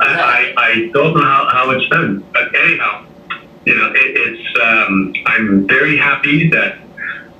I, 0.00 0.54
I 0.56 0.90
don't 0.92 1.14
know 1.14 1.22
how, 1.22 1.48
how 1.50 1.70
it's 1.70 1.88
done. 1.90 2.24
But 2.32 2.54
anyhow, 2.54 3.06
you 3.64 3.74
know, 3.74 3.92
it, 3.94 3.96
it's, 3.96 4.60
um, 4.60 5.14
I'm 5.26 5.66
very 5.66 5.96
happy 5.98 6.48
that, 6.50 6.78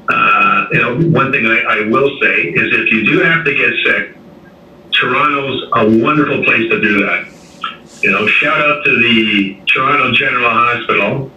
uh, 0.08 0.66
you 0.72 0.78
know, 0.80 0.96
one 1.08 1.32
thing 1.32 1.46
I, 1.46 1.60
I 1.60 1.88
will 1.88 2.10
say 2.20 2.42
is 2.42 2.74
if 2.74 2.92
you 2.92 3.06
do 3.06 3.20
have 3.20 3.44
to 3.44 3.54
get 3.54 3.72
sick, 3.84 4.16
Toronto's 4.92 5.68
a 5.72 6.02
wonderful 6.02 6.44
place 6.44 6.70
to 6.70 6.80
do 6.80 7.06
that 7.06 7.32
you 8.02 8.10
know, 8.10 8.26
shout 8.26 8.60
out 8.60 8.84
to 8.84 8.98
the 8.98 9.56
Toronto 9.66 10.12
General 10.12 10.50
Hospital. 10.50 11.30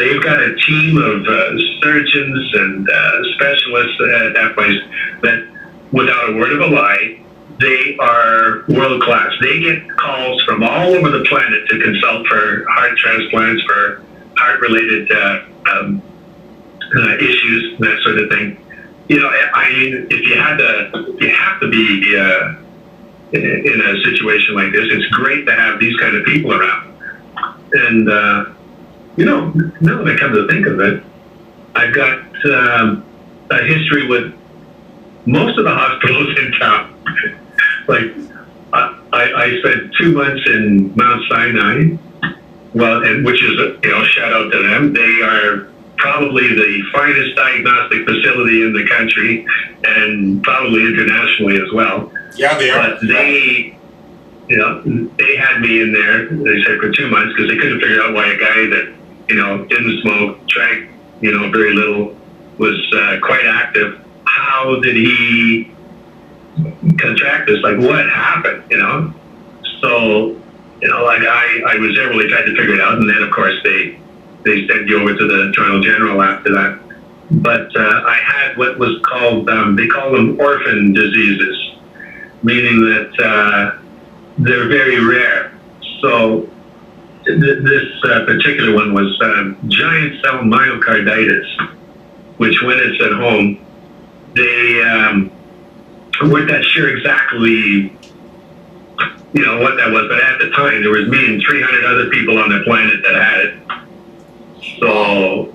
They've 0.00 0.22
got 0.22 0.40
a 0.40 0.56
team 0.56 0.96
of 0.96 1.26
uh, 1.26 1.58
surgeons 1.82 2.54
and 2.54 2.88
uh, 2.88 3.22
specialists 3.34 4.00
at 4.00 4.32
that 4.32 4.54
place 4.54 4.80
that, 5.20 5.46
without 5.92 6.30
a 6.30 6.36
word 6.36 6.52
of 6.54 6.60
a 6.62 6.66
lie, 6.68 7.20
they 7.60 7.98
are 7.98 8.64
world 8.66 9.02
class. 9.02 9.30
They 9.42 9.60
get 9.60 9.86
calls 9.98 10.42
from 10.44 10.62
all 10.62 10.94
over 10.94 11.10
the 11.10 11.22
planet 11.24 11.68
to 11.68 11.78
consult 11.82 12.26
for 12.28 12.64
heart 12.70 12.96
transplants, 12.96 13.62
for 13.64 14.02
heart 14.38 14.62
related 14.62 15.12
uh, 15.12 15.42
um, 15.70 16.02
uh, 16.96 17.16
issues, 17.16 17.78
that 17.80 18.00
sort 18.02 18.20
of 18.20 18.30
thing. 18.30 18.56
You 19.10 19.20
know, 19.20 19.28
I 19.28 19.68
mean, 19.68 20.06
if 20.10 20.26
you 20.26 20.34
had 20.36 20.56
to, 20.56 21.14
you 21.20 21.28
have 21.28 21.60
to 21.60 21.68
be 21.68 22.16
uh, 22.16 22.54
in 23.32 23.80
a 23.82 24.02
situation 24.02 24.54
like 24.54 24.72
this. 24.72 24.86
It's 24.90 25.08
great 25.08 25.44
to 25.44 25.54
have 25.54 25.78
these 25.78 25.96
kind 25.98 26.16
of 26.16 26.24
people 26.24 26.54
around. 26.54 26.96
And, 27.74 28.08
uh, 28.08 28.44
you 29.16 29.24
know, 29.24 29.50
now 29.80 30.02
that 30.02 30.08
I 30.08 30.18
come 30.18 30.32
to 30.32 30.46
think 30.48 30.66
of 30.66 30.80
it, 30.80 31.02
I've 31.74 31.94
got 31.94 32.18
um, 32.46 33.04
a 33.50 33.62
history 33.62 34.06
with 34.06 34.34
most 35.26 35.58
of 35.58 35.64
the 35.64 35.74
hospitals 35.74 36.38
in 36.38 36.52
town. 36.52 36.94
like, 37.88 38.12
I, 39.12 39.32
I 39.32 39.58
spent 39.58 39.92
two 39.98 40.12
months 40.12 40.42
in 40.46 40.94
Mount 40.94 41.22
Sinai, 41.28 41.96
well, 42.74 43.02
and 43.04 43.24
which 43.24 43.42
is, 43.42 43.58
a, 43.58 43.78
you 43.82 43.90
know, 43.90 44.04
shout 44.04 44.32
out 44.32 44.52
to 44.52 44.62
them. 44.62 44.92
They 44.92 45.22
are 45.22 45.68
probably 45.96 46.48
the 46.48 46.82
finest 46.92 47.36
diagnostic 47.36 48.06
facility 48.06 48.62
in 48.62 48.72
the 48.72 48.86
country 48.88 49.46
and 49.84 50.42
probably 50.42 50.82
internationally 50.82 51.56
as 51.56 51.70
well. 51.72 52.12
Yeah, 52.36 52.56
they 52.56 52.70
are. 52.70 52.90
But 52.90 53.00
they, 53.06 53.76
you 54.48 54.56
know, 54.56 54.82
they 55.18 55.36
had 55.36 55.60
me 55.60 55.82
in 55.82 55.92
there. 55.92 56.28
They 56.28 56.62
said 56.62 56.78
for 56.78 56.90
two 56.92 57.10
months 57.10 57.34
because 57.34 57.50
they 57.50 57.58
couldn't 57.58 57.80
figure 57.80 58.02
out 58.02 58.14
why 58.14 58.32
a 58.32 58.38
guy 58.38 58.66
that 58.76 58.94
you 59.30 59.36
know 59.36 59.64
didn't 59.64 60.02
smoke, 60.02 60.46
drank, 60.46 60.90
you 61.20 61.32
know, 61.32 61.50
very 61.50 61.74
little, 61.74 62.16
was 62.58 62.92
uh, 62.92 63.18
quite 63.22 63.44
active. 63.44 64.00
How 64.24 64.80
did 64.80 64.96
he 64.96 65.72
contract 66.98 67.46
this? 67.48 67.62
Like, 67.62 67.78
what 67.78 68.08
happened? 68.10 68.64
You 68.70 68.78
know, 68.78 69.14
so 69.80 70.36
you 70.82 70.88
know, 70.88 71.04
like 71.04 71.22
I, 71.22 71.62
I 71.66 71.76
was 71.76 71.94
there 71.94 72.08
really 72.08 72.28
trying 72.28 72.46
to 72.46 72.56
figure 72.56 72.74
it 72.74 72.80
out, 72.80 72.98
and 72.98 73.08
then 73.08 73.22
of 73.22 73.30
course 73.30 73.56
they 73.64 73.98
they 74.44 74.66
sent 74.66 74.88
you 74.88 75.00
over 75.00 75.16
to 75.16 75.26
the 75.26 75.52
Toronto 75.54 75.82
General 75.82 76.22
after 76.22 76.52
that. 76.52 76.80
But 77.30 77.74
uh, 77.76 78.02
I 78.06 78.16
had 78.16 78.58
what 78.58 78.78
was 78.78 79.00
called 79.04 79.48
um, 79.48 79.76
they 79.76 79.86
call 79.86 80.12
them 80.12 80.38
orphan 80.40 80.92
diseases 80.92 81.70
meaning 82.42 82.80
that 82.80 83.20
uh, 83.20 83.78
they're 84.38 84.68
very 84.68 85.04
rare. 85.04 85.52
So 86.00 86.49
this 87.38 88.04
uh, 88.04 88.24
particular 88.24 88.74
one 88.74 88.92
was 88.94 89.20
uh, 89.20 89.52
giant 89.68 90.20
cell 90.22 90.40
myocarditis, 90.40 91.76
which 92.38 92.62
when 92.62 92.78
it's 92.78 93.02
at 93.02 93.12
home, 93.12 93.64
they 94.34 94.82
um, 94.82 95.30
weren't 96.30 96.48
that 96.48 96.64
sure 96.64 96.96
exactly 96.96 97.96
you 99.32 99.46
know 99.46 99.60
what 99.60 99.76
that 99.76 99.90
was, 99.90 100.08
but 100.08 100.20
at 100.20 100.38
the 100.40 100.50
time 100.50 100.82
there 100.82 100.90
was 100.90 101.08
me 101.08 101.34
and 101.34 101.42
300 101.42 101.84
other 101.84 102.10
people 102.10 102.38
on 102.38 102.50
the 102.50 102.60
planet 102.64 103.00
that 103.04 103.14
had 103.14 103.40
it. 103.40 104.78
So 104.80 105.54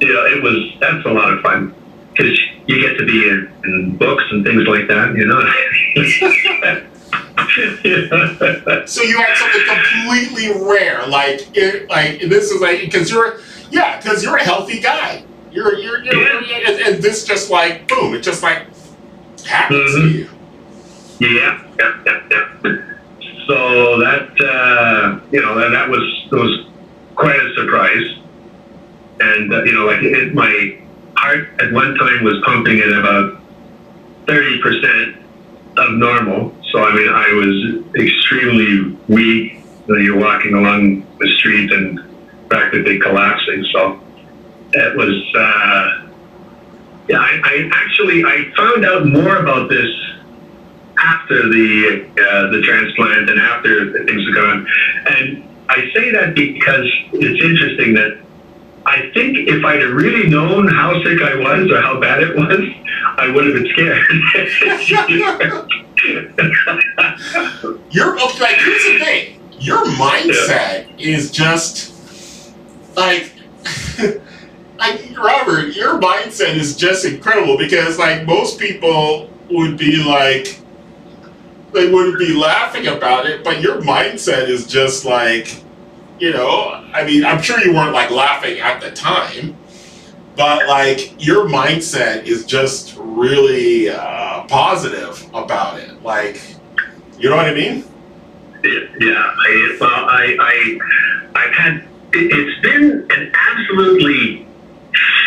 you 0.00 0.12
know, 0.12 0.24
it 0.26 0.42
was 0.42 0.76
that's 0.80 1.04
a 1.06 1.10
lot 1.10 1.32
of 1.32 1.40
fun 1.40 1.74
because 2.14 2.38
you 2.66 2.80
get 2.80 2.96
to 2.98 3.04
be 3.04 3.28
in, 3.28 3.52
in, 3.64 3.96
books 3.96 4.24
and 4.30 4.44
things 4.44 4.66
like 4.66 4.88
that, 4.88 5.14
you 5.16 5.26
know. 5.26 5.40
so 8.86 9.02
you 9.02 9.18
had 9.18 9.36
something 9.36 9.62
completely 9.66 10.52
rare, 10.64 11.06
like 11.08 11.54
it, 11.56 11.88
like 11.88 12.20
this 12.20 12.50
is 12.50 12.60
like 12.60 12.80
because 12.80 13.10
you're 13.10 13.40
yeah, 13.70 14.00
because 14.00 14.22
you're 14.22 14.36
a 14.36 14.44
healthy 14.44 14.80
guy. 14.80 15.24
You're 15.50 15.78
you're, 15.78 16.02
you're 16.02 16.42
yeah. 16.42 16.70
and, 16.70 16.80
and, 16.80 17.02
this 17.02 17.24
just 17.24 17.50
like 17.50 17.88
boom, 17.88 18.14
it 18.14 18.22
just 18.22 18.42
like 18.42 18.66
happens 19.44 19.94
mm-hmm. 19.94 20.00
to 20.00 20.08
you. 20.18 20.30
Yeah, 21.20 21.62
yeah, 21.78 22.02
yeah, 22.06 22.20
yeah. 22.30 22.48
So 23.46 24.00
that 24.00 24.30
uh, 24.40 25.20
you 25.30 25.42
know 25.42 25.54
that, 25.58 25.70
that 25.70 25.88
was 25.88 26.02
was 26.30 26.66
quite 27.14 27.36
a 27.36 27.54
surprise, 27.54 28.18
and 29.20 29.52
uh, 29.52 29.62
you 29.64 29.72
know 29.72 29.86
like 29.86 30.02
it, 30.02 30.34
my 30.34 30.76
heart 31.24 31.48
at 31.58 31.72
one 31.72 31.94
time 31.96 32.22
was 32.22 32.40
pumping 32.44 32.78
at 32.80 32.92
about 32.92 33.40
30% 34.26 35.16
of 35.78 35.92
normal. 35.94 36.54
So, 36.70 36.84
I 36.84 36.94
mean, 36.94 37.08
I 37.08 37.32
was 37.32 37.94
extremely 37.96 38.96
weak. 39.08 39.54
You 39.86 39.94
know, 39.94 40.00
you're 40.00 40.18
walking 40.18 40.54
along 40.54 41.06
the 41.18 41.28
street 41.38 41.72
and 41.72 42.00
practically 42.48 42.98
collapsing. 42.98 43.64
So, 43.72 44.00
it 44.72 44.96
was, 44.96 45.34
uh, 45.34 46.10
yeah, 47.08 47.18
I, 47.18 47.40
I, 47.42 47.70
actually, 47.72 48.24
I 48.24 48.52
found 48.56 48.84
out 48.84 49.06
more 49.06 49.36
about 49.36 49.68
this 49.68 49.90
after 50.98 51.48
the, 51.48 52.06
uh, 52.12 52.50
the 52.50 52.62
transplant 52.62 53.30
and 53.30 53.40
after 53.40 54.04
things 54.04 54.26
have 54.26 54.34
gone. 54.34 54.66
And 55.06 55.44
I 55.68 55.90
say 55.94 56.10
that 56.12 56.34
because 56.34 56.86
it's 57.12 57.44
interesting 57.44 57.94
that 57.94 58.18
I 58.86 59.10
think 59.14 59.48
if 59.48 59.64
I'd 59.64 59.80
have 59.80 59.92
really 59.92 60.28
known 60.28 60.68
how 60.68 61.02
sick 61.02 61.22
I 61.22 61.36
was 61.36 61.70
or 61.70 61.80
how 61.80 61.98
bad 61.98 62.22
it 62.22 62.36
was, 62.36 62.60
I 63.16 63.30
would 63.30 63.46
have 63.46 63.54
been 63.54 63.66
scared. 63.72 64.06
You're 67.90 68.16
like 68.16 68.56
here's 68.56 68.84
the 68.84 68.98
thing. 68.98 69.40
Your 69.58 69.82
mindset 69.84 70.86
yeah. 70.98 70.98
is 70.98 71.30
just 71.30 71.94
like 72.96 73.32
like 74.78 75.16
Robert, 75.16 75.74
your 75.74 75.98
mindset 76.00 76.56
is 76.56 76.76
just 76.76 77.06
incredible 77.06 77.56
because 77.56 77.98
like 77.98 78.26
most 78.26 78.58
people 78.58 79.30
would 79.50 79.78
be 79.78 80.02
like 80.04 80.60
they 81.72 81.90
wouldn't 81.90 82.18
be 82.18 82.34
laughing 82.34 82.86
about 82.86 83.26
it, 83.26 83.42
but 83.42 83.60
your 83.60 83.80
mindset 83.80 84.48
is 84.48 84.66
just 84.66 85.04
like 85.04 85.63
you 86.18 86.32
know, 86.32 86.84
I 86.92 87.04
mean, 87.04 87.24
I'm 87.24 87.42
sure 87.42 87.58
you 87.60 87.74
weren't 87.74 87.92
like 87.92 88.10
laughing 88.10 88.58
at 88.60 88.80
the 88.80 88.90
time, 88.90 89.56
but 90.36 90.66
like 90.68 91.14
your 91.24 91.46
mindset 91.46 92.24
is 92.24 92.44
just 92.44 92.96
really 92.98 93.90
uh, 93.90 94.44
positive 94.44 95.28
about 95.34 95.78
it. 95.80 96.02
Like, 96.02 96.40
you 97.18 97.30
know 97.30 97.36
what 97.36 97.46
I 97.46 97.54
mean? 97.54 97.84
Yeah. 98.64 99.14
I, 99.14 99.76
well, 99.80 99.90
I, 99.90 100.36
I, 100.40 100.78
I've 101.40 101.54
had. 101.54 101.76
It, 102.12 102.32
it's 102.32 102.62
been 102.62 103.06
an 103.10 103.32
absolutely 103.34 104.46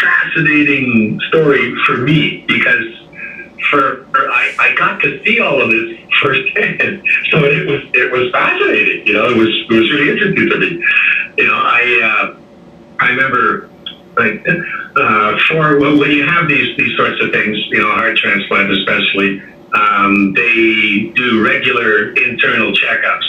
fascinating 0.02 1.20
story 1.28 1.76
for 1.86 1.98
me 1.98 2.46
because 2.48 3.07
for, 3.70 4.06
I, 4.14 4.56
I 4.60 4.76
got 4.76 5.02
to 5.02 5.24
see 5.24 5.40
all 5.40 5.62
of 5.62 5.70
this 5.70 5.98
firsthand. 6.22 7.04
So 7.32 7.44
it 7.44 7.68
was 7.68 7.84
it 7.94 8.10
was 8.10 8.32
fascinating. 8.32 9.06
You 9.06 9.14
know, 9.14 9.30
it 9.30 9.36
was 9.36 9.50
it 9.50 9.70
was 9.70 9.92
really 9.92 10.12
interesting 10.12 10.50
to 10.50 10.58
me. 10.58 10.84
You 11.38 11.48
know, 11.48 11.56
I 11.56 11.82
uh, 12.04 12.38
I 13.00 13.10
remember 13.10 13.70
like 14.16 14.48
uh, 14.96 15.38
for 15.48 15.78
when 15.80 16.12
you 16.12 16.26
have 16.26 16.48
these 16.48 16.78
these 16.78 16.96
sorts 16.96 17.22
of 17.22 17.32
things, 17.32 17.58
you 17.68 17.80
know, 17.80 17.92
heart 17.92 18.18
transplant 18.18 18.72
especially, 18.72 19.42
um, 19.74 20.34
they 20.34 21.12
do 21.16 21.44
regular 21.46 22.14
internal 22.14 22.72
checkups. 22.72 23.28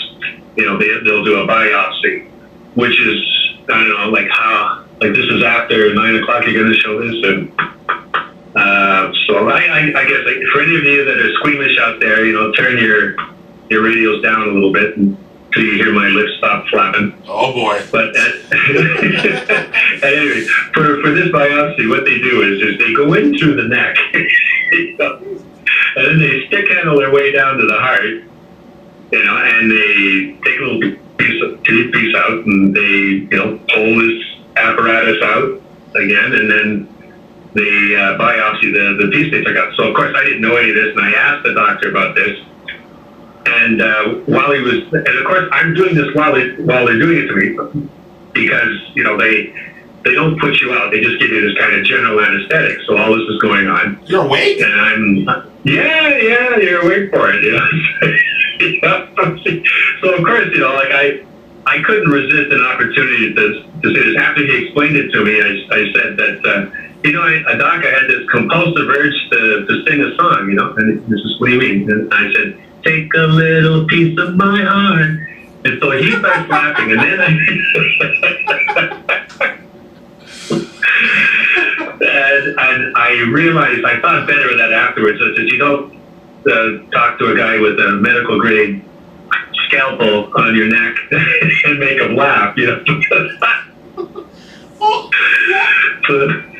You 0.56 0.66
know, 0.66 0.78
they 0.78 0.88
they'll 1.04 1.24
do 1.24 1.40
a 1.40 1.46
biopsy, 1.46 2.28
which 2.74 2.98
is 3.00 3.20
I 3.68 3.84
don't 3.84 3.90
know, 3.90 4.10
like 4.10 4.28
how 4.30 4.84
like 5.00 5.12
this 5.12 5.26
is 5.26 5.42
after 5.42 5.92
nine 5.94 6.16
o'clock. 6.16 6.44
You're 6.46 6.62
going 6.62 6.72
to 6.72 6.78
show 6.78 7.00
this 7.00 7.24
and. 7.24 7.52
Uh, 8.54 9.12
so 9.26 9.48
I, 9.48 9.60
I, 9.60 9.78
I 10.00 10.08
guess 10.08 10.24
like 10.24 10.42
for 10.52 10.62
any 10.62 10.76
of 10.76 10.84
you 10.84 11.04
that 11.04 11.18
are 11.18 11.32
squeamish 11.34 11.78
out 11.78 12.00
there, 12.00 12.24
you 12.24 12.32
know, 12.32 12.52
turn 12.52 12.78
your 12.78 13.16
your 13.70 13.82
radios 13.82 14.22
down 14.22 14.42
a 14.42 14.52
little 14.52 14.72
bit 14.72 14.96
until 14.96 15.62
you 15.62 15.74
hear 15.74 15.92
my 15.92 16.08
lips 16.08 16.32
stop 16.38 16.66
flapping. 16.68 17.14
Oh 17.26 17.52
boy! 17.52 17.80
But 17.90 18.16
at, 18.16 18.52
anyway, 20.02 20.46
for 20.72 21.02
for 21.02 21.10
this 21.10 21.28
biopsy, 21.28 21.88
what 21.88 22.04
they 22.04 22.18
do 22.18 22.42
is 22.42 22.62
is 22.62 22.78
they 22.78 22.92
go 22.94 23.12
in 23.14 23.36
through 23.38 23.56
the 23.56 23.68
neck, 23.68 23.96
and 25.96 26.06
then 26.06 26.18
they 26.18 26.46
stick 26.46 26.68
handle 26.68 26.98
their 26.98 27.12
way 27.12 27.32
down 27.32 27.58
to 27.58 27.66
the 27.66 27.78
heart, 27.78 28.04
you 29.12 29.24
know, 29.24 29.36
and 29.36 29.70
they 29.70 30.38
take 30.44 30.60
a 30.60 30.64
little 30.64 30.96
piece 31.18 31.42
of, 31.42 31.62
piece 31.64 32.16
out, 32.16 32.44
and 32.46 32.74
they 32.74 32.80
you 32.80 33.28
know 33.30 33.58
pull 33.74 33.98
this 33.98 34.24
apparatus 34.56 35.22
out 35.22 35.60
again, 35.94 36.32
and 36.32 36.50
then 36.50 36.97
the 37.54 37.96
uh, 37.96 38.18
biopsy, 38.18 38.72
the, 38.72 39.04
the 39.04 39.10
piece 39.10 39.30
they 39.30 39.42
took 39.42 39.56
out. 39.56 39.74
So, 39.76 39.88
of 39.88 39.94
course, 39.94 40.14
I 40.16 40.24
didn't 40.24 40.42
know 40.42 40.56
any 40.56 40.70
of 40.70 40.76
this, 40.76 40.96
and 40.96 41.04
I 41.04 41.12
asked 41.12 41.44
the 41.44 41.54
doctor 41.54 41.90
about 41.90 42.14
this. 42.14 42.38
And 43.46 43.80
uh, 43.80 44.04
while 44.26 44.52
he 44.52 44.60
was, 44.60 44.82
and 44.92 45.18
of 45.18 45.24
course, 45.24 45.48
I'm 45.52 45.74
doing 45.74 45.94
this 45.94 46.14
while, 46.14 46.34
they, 46.34 46.50
while 46.62 46.86
they're 46.86 46.98
doing 46.98 47.18
it 47.18 47.28
to 47.28 47.34
me 47.34 47.88
because, 48.34 48.76
you 48.94 49.02
know, 49.02 49.16
they 49.16 49.52
they 50.04 50.14
don't 50.14 50.38
put 50.40 50.60
you 50.60 50.72
out. 50.72 50.90
They 50.90 51.00
just 51.00 51.18
give 51.20 51.30
you 51.30 51.40
this 51.46 51.58
kind 51.58 51.74
of 51.74 51.84
general 51.84 52.20
anesthetic. 52.20 52.78
So 52.86 52.96
all 52.96 53.16
this 53.16 53.26
is 53.28 53.40
going 53.40 53.68
on. 53.68 54.00
You're 54.06 54.24
awake? 54.24 54.60
And 54.60 54.72
I'm, 54.72 55.50
yeah, 55.64 56.16
yeah, 56.16 56.56
you're 56.56 56.80
awake 56.80 57.10
for 57.10 57.30
it, 57.30 57.44
you 57.44 57.52
know. 57.52 57.66
so, 60.00 60.14
of 60.14 60.24
course, 60.24 60.48
you 60.52 60.60
know, 60.60 60.74
like 60.74 60.92
I, 60.92 61.24
I 61.66 61.82
couldn't 61.82 62.08
resist 62.08 62.52
an 62.52 62.62
opportunity 62.62 63.34
to, 63.34 63.62
to 63.82 63.94
say 63.94 64.02
this. 64.02 64.16
After 64.16 64.46
he 64.46 64.66
explained 64.66 64.96
it 64.96 65.10
to 65.10 65.24
me, 65.24 65.42
I, 65.42 65.66
I 65.74 65.92
said 65.92 66.16
that, 66.16 66.46
uh, 66.46 66.87
you 67.04 67.12
know, 67.12 67.22
I, 67.22 67.34
a 67.52 67.58
doc, 67.58 67.84
I 67.84 67.90
had 67.90 68.08
this 68.08 68.26
compulsive 68.30 68.88
urge 68.88 69.28
to, 69.30 69.66
to 69.66 69.84
sing 69.86 70.00
a 70.00 70.16
song, 70.16 70.48
you 70.48 70.56
know, 70.56 70.72
and 70.74 71.06
this 71.06 71.20
is 71.20 71.38
what 71.40 71.48
do 71.48 71.54
you 71.54 71.60
mean? 71.60 71.88
And 71.90 72.12
I 72.12 72.32
said, 72.32 72.58
take 72.84 73.12
a 73.14 73.26
little 73.26 73.86
piece 73.86 74.18
of 74.18 74.34
my 74.36 74.62
heart. 74.62 75.10
And 75.64 75.80
so 75.80 75.90
he 75.92 76.10
starts 76.12 76.50
laughing, 76.50 76.92
and 76.92 77.00
then 77.00 77.20
I, 77.20 77.28
and, 82.00 82.58
and 82.58 82.96
I 82.96 83.10
realized, 83.30 83.84
I 83.84 84.00
thought 84.00 84.26
better 84.26 84.50
of 84.50 84.58
that 84.58 84.72
afterwards. 84.72 85.20
I 85.20 85.34
said, 85.36 85.48
you 85.48 85.58
don't 85.58 85.94
uh, 86.46 86.78
talk 86.90 87.18
to 87.18 87.32
a 87.32 87.36
guy 87.36 87.58
with 87.58 87.78
a 87.78 87.92
medical 88.00 88.40
grade 88.40 88.82
scalpel 89.66 90.32
on 90.36 90.54
your 90.54 90.68
neck 90.68 90.96
and 91.64 91.78
make 91.78 92.00
him 92.00 92.16
laugh, 92.16 92.56
you 92.56 92.66
know. 92.66 92.82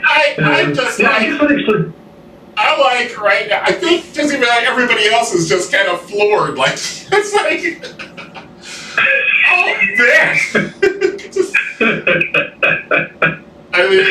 I, 0.04 0.34
I'm 0.38 0.74
just 0.74 0.98
yeah, 0.98 1.10
like, 1.10 1.94
I 2.56 2.80
like 2.80 3.18
right 3.18 3.48
now. 3.48 3.62
I 3.62 3.72
think 3.72 4.12
just 4.12 4.32
even 4.32 4.46
like 4.46 4.64
everybody 4.64 5.06
else 5.06 5.32
is 5.32 5.48
just 5.48 5.72
kind 5.72 5.88
of 5.88 6.00
floored. 6.02 6.56
Like 6.56 6.72
it's 6.74 7.34
like, 7.34 7.82
oh 9.48 9.74
man. 9.98 10.36
just, 11.30 11.54
I 13.72 13.88
mean, 13.88 14.04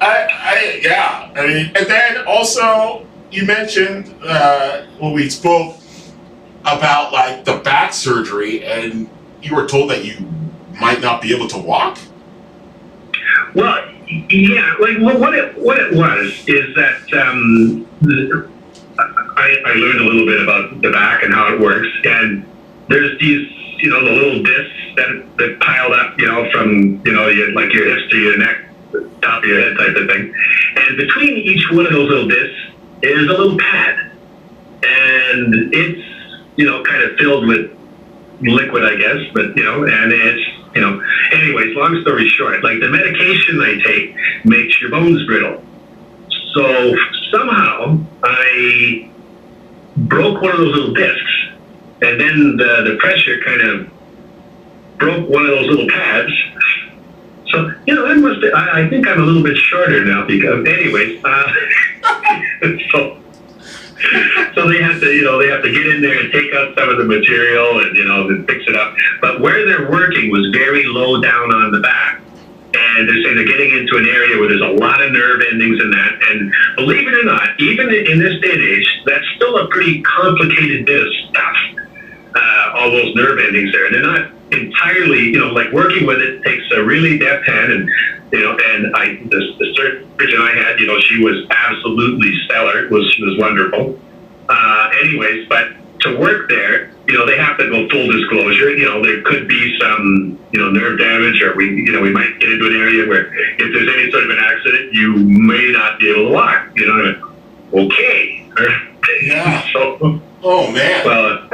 I, 0.00 0.28
I, 0.30 0.80
yeah. 0.82 1.32
I 1.36 1.46
mean, 1.46 1.72
and 1.76 1.86
then 1.86 2.26
also 2.26 3.06
you 3.30 3.44
mentioned 3.44 4.14
uh, 4.22 4.86
when 4.98 5.12
we 5.12 5.30
spoke 5.30 5.76
about 6.62 7.12
like 7.12 7.44
the 7.44 7.58
back 7.58 7.92
surgery, 7.92 8.64
and 8.64 9.08
you 9.42 9.54
were 9.54 9.66
told 9.66 9.90
that 9.90 10.04
you 10.04 10.16
might 10.80 11.00
not 11.00 11.22
be 11.22 11.34
able 11.34 11.48
to 11.48 11.58
walk. 11.58 11.98
Well, 13.54 13.88
yeah, 14.30 14.74
like 14.80 14.98
well, 15.00 15.18
what 15.18 15.34
it 15.34 15.56
what 15.58 15.78
it 15.78 15.94
was 15.94 16.44
is 16.48 16.74
that 16.74 17.12
um, 17.14 17.86
I, 18.98 19.56
I 19.64 19.72
learned 19.74 20.00
a 20.00 20.04
little 20.04 20.26
bit 20.26 20.42
about 20.42 20.80
the 20.82 20.90
back 20.90 21.22
and 21.22 21.32
how 21.32 21.54
it 21.54 21.60
works, 21.60 21.88
and 22.04 22.44
there's 22.88 23.18
these 23.20 23.50
you 23.78 23.90
know 23.90 24.04
the 24.04 24.10
little 24.10 24.42
discs 24.42 24.74
that 24.96 25.36
that 25.38 25.60
piled 25.60 25.92
up, 25.92 26.18
you 26.18 26.26
know, 26.26 26.50
from 26.50 27.00
you 27.04 27.12
know 27.12 27.28
your, 27.28 27.52
like 27.52 27.72
your 27.72 27.86
hips 27.86 28.10
to 28.10 28.18
your 28.18 28.38
neck, 28.38 28.58
top 29.22 29.42
of 29.42 29.48
your 29.48 29.60
head 29.60 29.76
type 29.76 29.96
of 29.96 30.08
thing, 30.08 30.34
and 30.76 30.96
between 30.96 31.36
each 31.36 31.70
one 31.70 31.86
of 31.86 31.92
those 31.92 32.08
little 32.08 32.28
discs 32.28 32.60
is 33.02 33.28
a 33.28 33.32
little 33.32 33.58
pad, 33.58 34.10
and 34.82 35.72
it's 35.72 36.42
you 36.56 36.66
know 36.66 36.82
kind 36.82 37.02
of 37.02 37.16
filled 37.18 37.46
with 37.46 37.70
liquid, 38.40 38.84
I 38.84 38.96
guess, 38.96 39.30
but 39.32 39.56
you 39.56 39.64
know, 39.64 39.84
and 39.84 40.12
it's 40.12 40.63
you 40.74 40.80
know, 40.80 41.02
anyways, 41.32 41.76
long 41.76 42.00
story 42.02 42.28
short, 42.28 42.64
like 42.64 42.80
the 42.80 42.88
medication 42.88 43.60
I 43.60 43.80
take 43.84 44.16
makes 44.44 44.80
your 44.80 44.90
bones 44.90 45.24
brittle. 45.26 45.62
So 46.54 46.96
somehow 47.30 47.98
I 48.22 49.10
broke 49.96 50.42
one 50.42 50.52
of 50.52 50.58
those 50.58 50.74
little 50.74 50.94
discs, 50.94 51.48
and 52.02 52.20
then 52.20 52.56
the, 52.56 52.90
the 52.90 52.96
pressure 52.98 53.40
kind 53.44 53.60
of 53.62 53.90
broke 54.98 55.28
one 55.28 55.44
of 55.44 55.50
those 55.50 55.66
little 55.66 55.88
pads. 55.88 56.32
So, 57.50 57.72
you 57.86 57.94
know, 57.94 58.08
that 58.08 58.16
must 58.16 58.40
be, 58.40 58.50
I, 58.50 58.82
I 58.82 58.88
think 58.88 59.06
I'm 59.06 59.22
a 59.22 59.24
little 59.24 59.42
bit 59.42 59.56
shorter 59.56 60.04
now 60.04 60.26
because, 60.26 60.66
anyways, 60.66 61.24
uh, 61.24 61.52
so 62.90 63.18
so 64.54 64.68
they 65.38 65.48
have 65.48 65.62
to 65.62 65.72
get 65.72 65.86
in 65.86 66.02
there 66.02 66.20
and 66.20 66.32
take 66.32 66.52
some 66.76 66.88
of 66.88 66.98
the 66.98 67.04
material 67.04 67.80
and, 67.80 67.96
you 67.96 68.04
know, 68.04 68.28
then 68.28 68.46
fix 68.46 68.64
it 68.66 68.76
up. 68.76 68.94
But 69.20 69.40
where 69.40 69.66
they're 69.66 69.90
working 69.90 70.30
was 70.30 70.48
very 70.52 70.84
low 70.86 71.20
down 71.20 71.52
on 71.52 71.72
the 71.72 71.80
back. 71.80 72.20
And 72.74 73.08
they're 73.08 73.22
saying 73.22 73.36
they're 73.36 73.46
getting 73.46 73.70
into 73.76 73.96
an 73.96 74.08
area 74.08 74.38
where 74.38 74.48
there's 74.48 74.60
a 74.60 74.74
lot 74.80 75.00
of 75.00 75.12
nerve 75.12 75.42
endings 75.52 75.80
in 75.80 75.90
that. 75.90 76.12
And 76.30 76.52
believe 76.76 77.06
it 77.06 77.14
or 77.14 77.24
not, 77.24 77.60
even 77.60 77.86
in 77.92 78.18
this 78.18 78.40
day 78.40 78.50
and 78.50 78.62
age, 78.62 79.02
that's 79.06 79.26
still 79.36 79.58
a 79.58 79.68
pretty 79.68 80.02
complicated 80.02 80.86
bit 80.86 81.00
of 81.00 81.12
stuff. 81.30 81.56
Uh, 82.34 82.72
all 82.74 82.90
those 82.90 83.14
nerve 83.14 83.38
endings 83.38 83.70
there. 83.70 83.86
And 83.86 83.94
they're 83.94 84.02
not 84.02 84.30
entirely, 84.50 85.30
you 85.30 85.38
know, 85.38 85.52
like 85.52 85.70
working 85.72 86.06
with 86.06 86.18
it 86.18 86.42
takes 86.42 86.64
a 86.72 86.82
really 86.82 87.18
deft 87.18 87.46
hand 87.46 87.72
and 87.72 87.90
you 88.32 88.40
know, 88.40 88.58
and 88.58 88.96
I, 88.96 89.14
the, 89.30 89.54
the 89.58 89.74
surgeon 90.18 90.40
I 90.40 90.50
had, 90.56 90.80
you 90.80 90.88
know, 90.88 90.98
she 91.00 91.22
was 91.22 91.46
absolutely 91.50 92.34
stellar. 92.44 92.84
It 92.84 92.90
was, 92.90 93.08
she 93.12 93.22
was 93.22 93.38
wonderful. 93.38 93.96
Uh, 94.48 94.90
anyways, 95.02 95.48
but 95.48 95.68
to 96.04 96.16
work 96.16 96.48
there, 96.48 96.90
you 97.06 97.18
know, 97.18 97.26
they 97.26 97.36
have 97.36 97.58
to 97.58 97.68
go 97.68 97.88
full 97.88 98.06
disclosure. 98.10 98.70
You 98.76 98.86
know, 98.86 99.02
there 99.02 99.22
could 99.22 99.48
be 99.48 99.76
some, 99.80 100.38
you 100.52 100.60
know, 100.60 100.70
nerve 100.70 100.98
damage, 100.98 101.42
or 101.42 101.56
we, 101.56 101.66
you 101.66 101.92
know, 101.92 102.00
we 102.00 102.12
might 102.12 102.38
get 102.38 102.52
into 102.52 102.66
an 102.66 102.76
area 102.76 103.06
where 103.08 103.34
if 103.34 103.72
there's 103.72 103.88
any 103.88 104.10
sort 104.10 104.24
of 104.24 104.30
an 104.30 104.38
accident, 104.38 104.92
you 104.92 105.16
may 105.16 105.72
not 105.72 105.98
be 105.98 106.10
able 106.10 106.28
to 106.28 106.32
walk. 106.32 106.68
You 106.76 106.86
know, 106.86 107.32
okay. 107.84 108.40
Yeah. 109.22 109.62
so, 109.70 110.18
oh 110.42 110.70
man. 110.72 111.04
Well, 111.04 111.46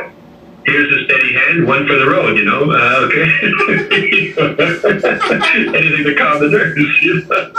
here's 0.64 1.00
a 1.00 1.04
steady 1.04 1.34
hand, 1.34 1.66
one 1.66 1.84
for 1.84 1.96
the 1.96 2.06
road, 2.06 2.36
you 2.36 2.44
know. 2.44 2.70
Uh, 2.70 3.06
okay. 3.06 3.22
Anything 5.76 6.04
to 6.04 6.14
calm 6.16 6.38
the 6.40 6.48
nerves. 6.48 7.02
You 7.02 7.26
know? 7.26 7.52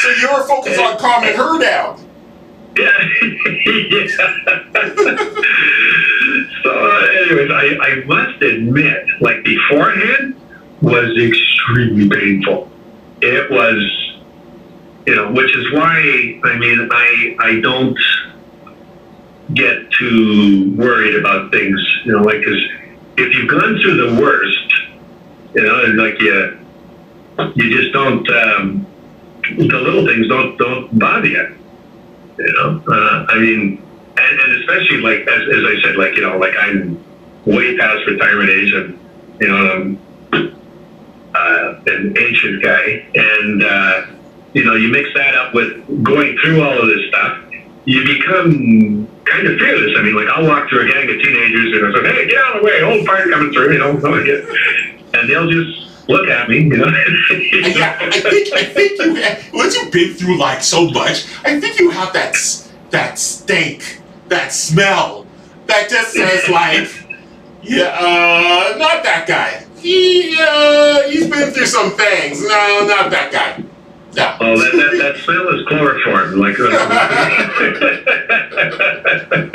So 0.00 0.08
you're 0.20 0.42
focused 0.48 0.80
on 0.80 0.98
calming 0.98 1.36
her 1.36 1.60
down. 1.60 1.96
Yeah. 2.76 2.90
so, 6.62 6.70
anyways, 7.20 7.50
I, 7.50 7.76
I 7.80 8.04
must 8.06 8.42
admit, 8.42 9.06
like 9.20 9.44
beforehand, 9.44 10.40
was 10.80 11.16
extremely 11.18 12.08
painful. 12.08 12.70
It 13.20 13.50
was 13.50 14.12
you 15.06 15.14
know, 15.16 15.32
which 15.32 15.54
is 15.56 15.72
why 15.72 16.40
I 16.44 16.58
mean 16.58 16.88
I 16.90 17.36
I 17.40 17.60
don't 17.60 17.98
get 19.54 19.90
too 19.90 20.74
worried 20.76 21.16
about 21.16 21.50
things, 21.50 21.80
you 22.04 22.12
know, 22.12 22.22
like 22.22 22.40
because 22.40 22.62
if 23.16 23.34
you've 23.34 23.48
gone 23.48 23.78
through 23.80 24.14
the 24.14 24.20
worst, 24.20 24.74
you 25.54 25.62
know, 25.62 26.02
like 26.02 26.20
you 26.20 26.58
you 27.54 27.80
just 27.80 27.92
don't 27.92 28.28
um, 28.30 28.86
the 29.56 29.78
little 29.78 30.06
things 30.06 30.28
don't 30.28 30.56
don't 30.56 30.98
bother 30.98 31.26
you, 31.26 31.58
you 32.46 32.52
know. 32.52 32.82
Uh, 32.86 33.26
I 33.28 33.38
mean, 33.38 33.82
and, 34.16 34.40
and 34.40 34.60
especially 34.60 34.98
like 34.98 35.26
as, 35.26 35.42
as 35.48 35.64
I 35.64 35.82
said, 35.82 35.96
like 35.96 36.16
you 36.16 36.22
know, 36.22 36.38
like 36.38 36.54
I'm 36.58 37.02
way 37.44 37.76
past 37.76 38.06
retirement 38.06 38.50
age, 38.50 38.72
and 38.72 38.98
you 39.40 39.48
know, 39.48 39.72
I'm 39.72 39.98
uh, 41.34 41.80
an 41.86 42.16
ancient 42.18 42.62
guy, 42.62 43.06
and 43.14 43.62
uh, 43.62 44.06
you 44.52 44.64
know, 44.64 44.74
you 44.74 44.88
mix 44.88 45.12
that 45.14 45.34
up 45.34 45.54
with 45.54 46.02
going 46.02 46.36
through 46.38 46.62
all 46.62 46.78
of 46.78 46.86
this 46.86 47.08
stuff, 47.08 47.38
you 47.84 48.04
become 48.04 49.08
kind 49.24 49.46
of 49.46 49.58
fearless. 49.58 49.96
I 49.96 50.02
mean, 50.02 50.14
like 50.14 50.28
I'll 50.28 50.46
walk 50.46 50.68
through 50.68 50.88
a 50.88 50.92
gang 50.92 51.08
of 51.08 51.16
teenagers 51.16 51.72
and 51.76 51.86
I 51.86 52.10
say, 52.10 52.14
"Hey, 52.14 52.28
get 52.28 52.38
out 52.38 52.56
of 52.56 52.62
the 52.62 52.66
way! 52.66 52.82
Old 52.82 53.06
part 53.06 53.30
coming 53.30 53.52
through," 53.52 53.72
you 53.72 53.78
know, 53.78 53.90
and 55.14 55.28
they'll 55.28 55.50
just 55.50 55.91
look 56.08 56.28
at 56.28 56.48
me, 56.48 56.58
you 56.58 56.76
know. 56.76 56.86
yeah, 56.86 57.98
I 58.00 58.20
think 58.20 58.52
I 58.52 58.64
think 58.64 58.98
you 58.98 59.14
have, 59.16 59.52
once 59.52 59.76
you've 59.76 59.92
been 59.92 60.14
through 60.14 60.38
like 60.38 60.62
so 60.62 60.88
much, 60.90 61.26
I 61.44 61.60
think 61.60 61.78
you 61.78 61.90
have 61.90 62.12
that 62.12 62.36
that 62.90 63.18
stink, 63.18 64.00
that 64.28 64.52
smell, 64.52 65.26
that 65.66 65.88
just 65.88 66.12
says 66.12 66.48
like, 66.48 66.88
yeah, 67.62 67.96
uh, 67.98 68.76
not 68.78 69.02
that 69.02 69.24
guy. 69.26 69.64
He 69.78 70.36
uh, 70.38 71.08
he's 71.08 71.28
been 71.28 71.50
through 71.52 71.66
some 71.66 71.90
things. 71.92 72.40
No, 72.40 72.86
not 72.86 73.10
that 73.10 73.32
guy. 73.32 73.64
No. 74.14 74.36
Oh, 74.40 74.58
that, 74.58 74.72
that, 74.72 74.98
that 74.98 75.16
smell 75.24 75.48
is 75.48 75.64
chloroform. 75.66 76.38
Like. 76.38 76.60
Uh, 76.60 76.66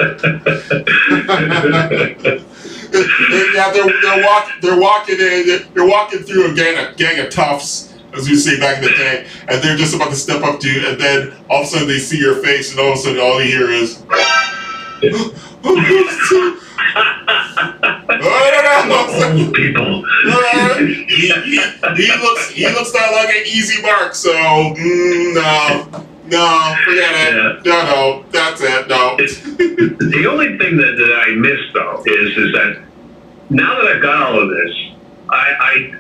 they're 4.21 4.61
they're 4.61 4.79
walking 4.79 5.17
they're 5.17 5.39
walking 5.47 5.59
in 5.59 5.73
they're 5.73 5.87
walking 5.87 6.19
through 6.19 6.51
a 6.51 6.53
gang 6.53 6.85
of 6.85 6.97
gang 6.97 7.19
of 7.19 7.29
toughs, 7.29 7.93
as 8.13 8.27
we 8.29 8.35
say 8.35 8.59
back 8.59 8.77
in 8.77 8.83
the 8.83 8.89
day, 8.89 9.27
and 9.47 9.61
they're 9.61 9.77
just 9.77 9.95
about 9.95 10.09
to 10.09 10.15
step 10.15 10.43
up 10.43 10.59
to 10.59 10.69
you, 10.69 10.87
and 10.87 10.99
then 10.99 11.33
all 11.49 11.61
of 11.61 11.67
a 11.67 11.69
sudden 11.69 11.87
they 11.87 11.99
see 11.99 12.19
your 12.19 12.35
face, 12.43 12.71
and 12.71 12.79
all 12.79 12.93
of 12.93 12.93
a 12.93 12.97
sudden 12.97 13.19
all 13.19 13.41
you 13.41 13.49
hear 13.49 13.69
is. 13.69 14.03
oh, 18.89 19.51
people. 19.53 20.03
Uh, 20.25 20.75
he, 20.77 20.93
he, 21.05 21.31
he, 21.95 22.11
looks 22.21 22.49
he 22.51 22.67
looks 22.67 22.93
like 22.93 23.29
an 23.29 23.43
easy 23.45 23.81
mark. 23.81 24.15
So 24.15 24.31
mm, 24.31 25.33
no, 25.33 26.05
no, 26.25 26.75
forget 26.85 27.11
it. 27.13 27.35
Yeah. 27.35 27.61
No, 27.65 27.83
no, 27.83 28.25
that's 28.31 28.61
it. 28.61 28.87
No. 28.87 29.15
It's, 29.19 29.41
the 29.41 30.27
only 30.29 30.57
thing 30.57 30.77
that, 30.77 30.95
that 30.97 31.23
I 31.27 31.35
miss 31.35 31.59
though 31.73 32.03
is 32.05 32.37
is 32.37 32.53
that 32.53 32.86
now 33.49 33.81
that 33.81 33.87
I've 33.87 34.01
got 34.01 34.21
all 34.21 34.41
of 34.41 34.49
this, 34.49 34.75
I 35.29 35.95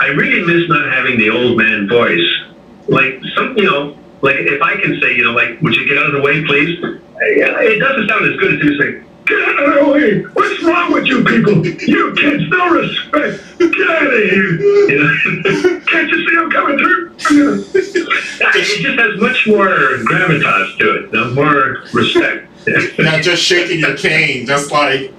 I, 0.00 0.04
I 0.04 0.06
really 0.08 0.46
miss 0.46 0.68
not 0.68 0.92
having 0.92 1.18
the 1.18 1.30
old 1.30 1.56
man 1.56 1.88
voice. 1.88 2.44
Like 2.88 3.20
some, 3.36 3.56
you 3.56 3.64
know, 3.64 3.96
like 4.22 4.36
if 4.36 4.60
I 4.62 4.80
can 4.80 5.00
say, 5.00 5.14
you 5.14 5.24
know, 5.24 5.32
like, 5.32 5.60
would 5.60 5.76
you 5.76 5.86
get 5.86 5.98
out 5.98 6.06
of 6.06 6.12
the 6.12 6.22
way, 6.22 6.44
please? 6.44 6.78
It 7.22 7.78
doesn't 7.78 8.08
sound 8.08 8.24
as 8.24 8.36
good 8.40 8.54
as 8.54 8.64
you 8.64 8.80
say 8.80 9.04
Get 9.30 9.42
out 9.42 9.78
of 9.78 9.86
the 9.86 9.92
way! 9.92 10.22
What's 10.32 10.62
wrong 10.64 10.92
with 10.92 11.06
you 11.06 11.22
people? 11.22 11.64
You 11.64 12.14
kids, 12.14 12.42
no 12.48 12.70
respect! 12.70 13.58
Get 13.58 13.90
out 13.90 14.06
of 14.06 14.12
here! 14.12 14.58
Can't 15.86 16.10
you 16.10 16.28
see 16.28 16.36
I'm 16.36 16.50
coming 16.50 16.78
through? 16.78 17.14
it 17.20 18.82
just 18.82 18.98
has 18.98 19.20
much 19.20 19.46
more 19.46 19.68
gravitas 19.68 20.78
to 20.78 20.96
it, 20.96 21.12
no 21.12 21.32
more 21.32 21.84
respect. 21.92 22.48
Not 22.98 23.22
just 23.22 23.44
shaking 23.44 23.78
your 23.78 23.96
cane, 23.96 24.46
just 24.46 24.72
like. 24.72 25.12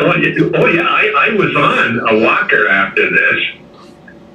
Oh, 0.00 0.16
yeah, 0.16 0.50
oh, 0.54 0.66
yeah. 0.66 0.82
I, 0.82 1.30
I 1.30 1.34
was 1.34 1.54
on 1.56 2.00
a 2.08 2.24
walker 2.24 2.68
after 2.68 3.10
this, 3.10 3.44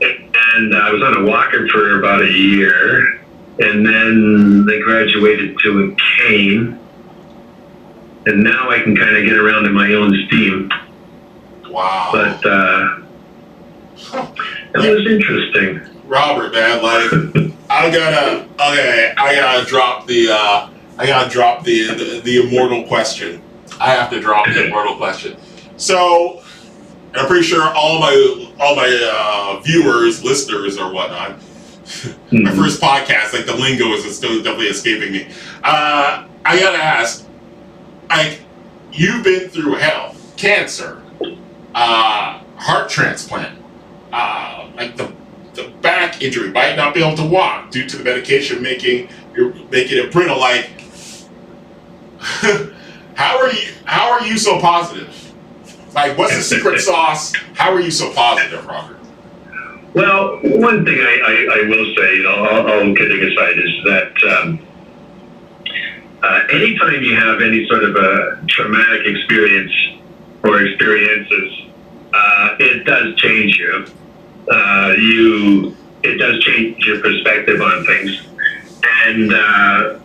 and 0.02 0.76
I 0.76 0.92
was 0.92 1.02
on 1.02 1.24
a 1.24 1.30
walker 1.30 1.68
for 1.70 2.00
about 2.00 2.22
a 2.22 2.32
year, 2.32 3.20
and 3.60 3.86
then 3.86 4.66
they 4.66 4.80
graduated 4.80 5.58
to 5.64 5.92
a 5.92 5.96
cane 6.26 6.80
and 8.28 8.44
now 8.44 8.70
I 8.70 8.80
can 8.82 8.96
kind 8.96 9.16
of 9.16 9.24
get 9.24 9.38
around 9.38 9.66
in 9.66 9.74
my 9.74 9.94
own 9.94 10.14
steam. 10.28 10.70
Wow. 11.70 12.10
But 12.12 12.46
uh, 12.46 13.00
that 14.74 14.92
was 14.94 15.08
interesting. 15.08 15.82
Robert, 16.06 16.54
man, 16.54 16.84
like 16.84 17.54
I 17.70 17.90
gotta 17.90 18.44
okay, 18.44 19.14
I 19.18 19.36
gotta 19.36 19.66
drop 19.66 20.08
the 20.08 20.30
uh, 20.30 20.70
I 20.98 21.06
gotta 21.06 21.30
drop 21.30 21.64
the, 21.64 21.88
the, 21.94 22.22
the 22.22 22.48
immortal 22.48 22.86
question. 22.88 23.42
I 23.80 23.92
have 23.92 24.10
to 24.10 24.20
drop 24.20 24.46
the 24.46 24.68
immortal 24.68 24.98
question. 24.98 25.38
So 25.78 26.42
I'm 27.14 27.28
pretty 27.28 27.44
sure 27.44 27.64
all 27.64 28.00
my 28.00 28.54
all 28.60 28.76
my 28.76 29.10
uh, 29.14 29.62
viewers, 29.62 30.24
listeners, 30.24 30.78
or 30.78 30.92
whatnot. 30.92 31.40
Mm-hmm. 31.40 32.44
my 32.44 32.52
first 32.52 32.82
podcast, 32.82 33.34
like 33.34 33.46
the 33.46 33.56
lingo 33.56 33.86
is 33.94 34.16
still 34.16 34.38
definitely 34.38 34.68
escaping 34.68 35.12
me. 35.14 35.28
Uh, 35.64 36.28
I 36.44 36.60
gotta 36.60 36.84
ask, 36.84 37.26
like 38.10 38.42
you've 38.92 39.24
been 39.24 39.50
through 39.50 39.76
hell, 39.76 40.16
cancer, 40.36 41.02
uh, 41.74 42.42
heart 42.58 42.90
transplant, 42.90 43.58
uh, 44.12 44.70
like 44.76 44.98
the 44.98 45.14
the 45.54 45.70
back 45.82 46.22
injury, 46.22 46.52
might 46.52 46.76
not 46.76 46.94
be 46.94 47.04
able 47.04 47.18
to 47.18 47.26
walk 47.26 47.72
due 47.72 47.88
to 47.88 47.98
the 47.98 48.04
medication 48.04 48.62
making 48.62 49.10
you're 49.36 49.54
making 49.70 50.00
it 50.00 50.12
brittle. 50.12 50.40
Like, 50.40 50.70
how 53.16 53.40
are 53.40 53.52
you? 53.52 53.74
How 53.86 54.12
are 54.12 54.26
you 54.26 54.38
so 54.38 54.60
positive? 54.60 55.27
Like, 55.98 56.16
what's 56.16 56.36
the 56.38 56.44
secret 56.44 56.80
sauce? 56.90 57.34
How 57.56 57.74
are 57.74 57.82
you 57.82 57.90
so 57.90 58.14
positive, 58.14 58.64
Robert? 58.68 59.00
Well, 59.96 60.38
one 60.44 60.86
thing 60.86 61.00
I, 61.00 61.20
I, 61.26 61.60
I 61.60 61.70
will 61.70 61.96
say, 61.96 62.18
you 62.18 62.24
know, 62.24 62.36
all, 62.36 62.72
all 62.72 62.96
kidding 62.96 63.20
aside, 63.20 63.58
is 63.58 63.84
that 63.86 64.14
um, 64.30 64.60
uh, 66.22 66.44
anytime 66.52 67.02
you 67.02 67.16
have 67.16 67.42
any 67.42 67.68
sort 67.68 67.84
of 67.84 67.96
a 67.96 68.46
traumatic 68.48 69.08
experience 69.08 69.74
or 70.44 70.62
experiences, 70.68 71.66
uh, 72.14 72.56
it 72.60 72.86
does 72.86 73.16
change 73.16 73.58
you. 73.58 73.88
Uh, 74.52 74.94
you 75.00 75.76
it 76.04 76.18
does 76.18 76.44
change 76.44 76.86
your 76.86 77.02
perspective 77.02 77.60
on 77.60 77.84
things, 77.88 78.22
and 79.08 79.34
uh, 79.34 80.00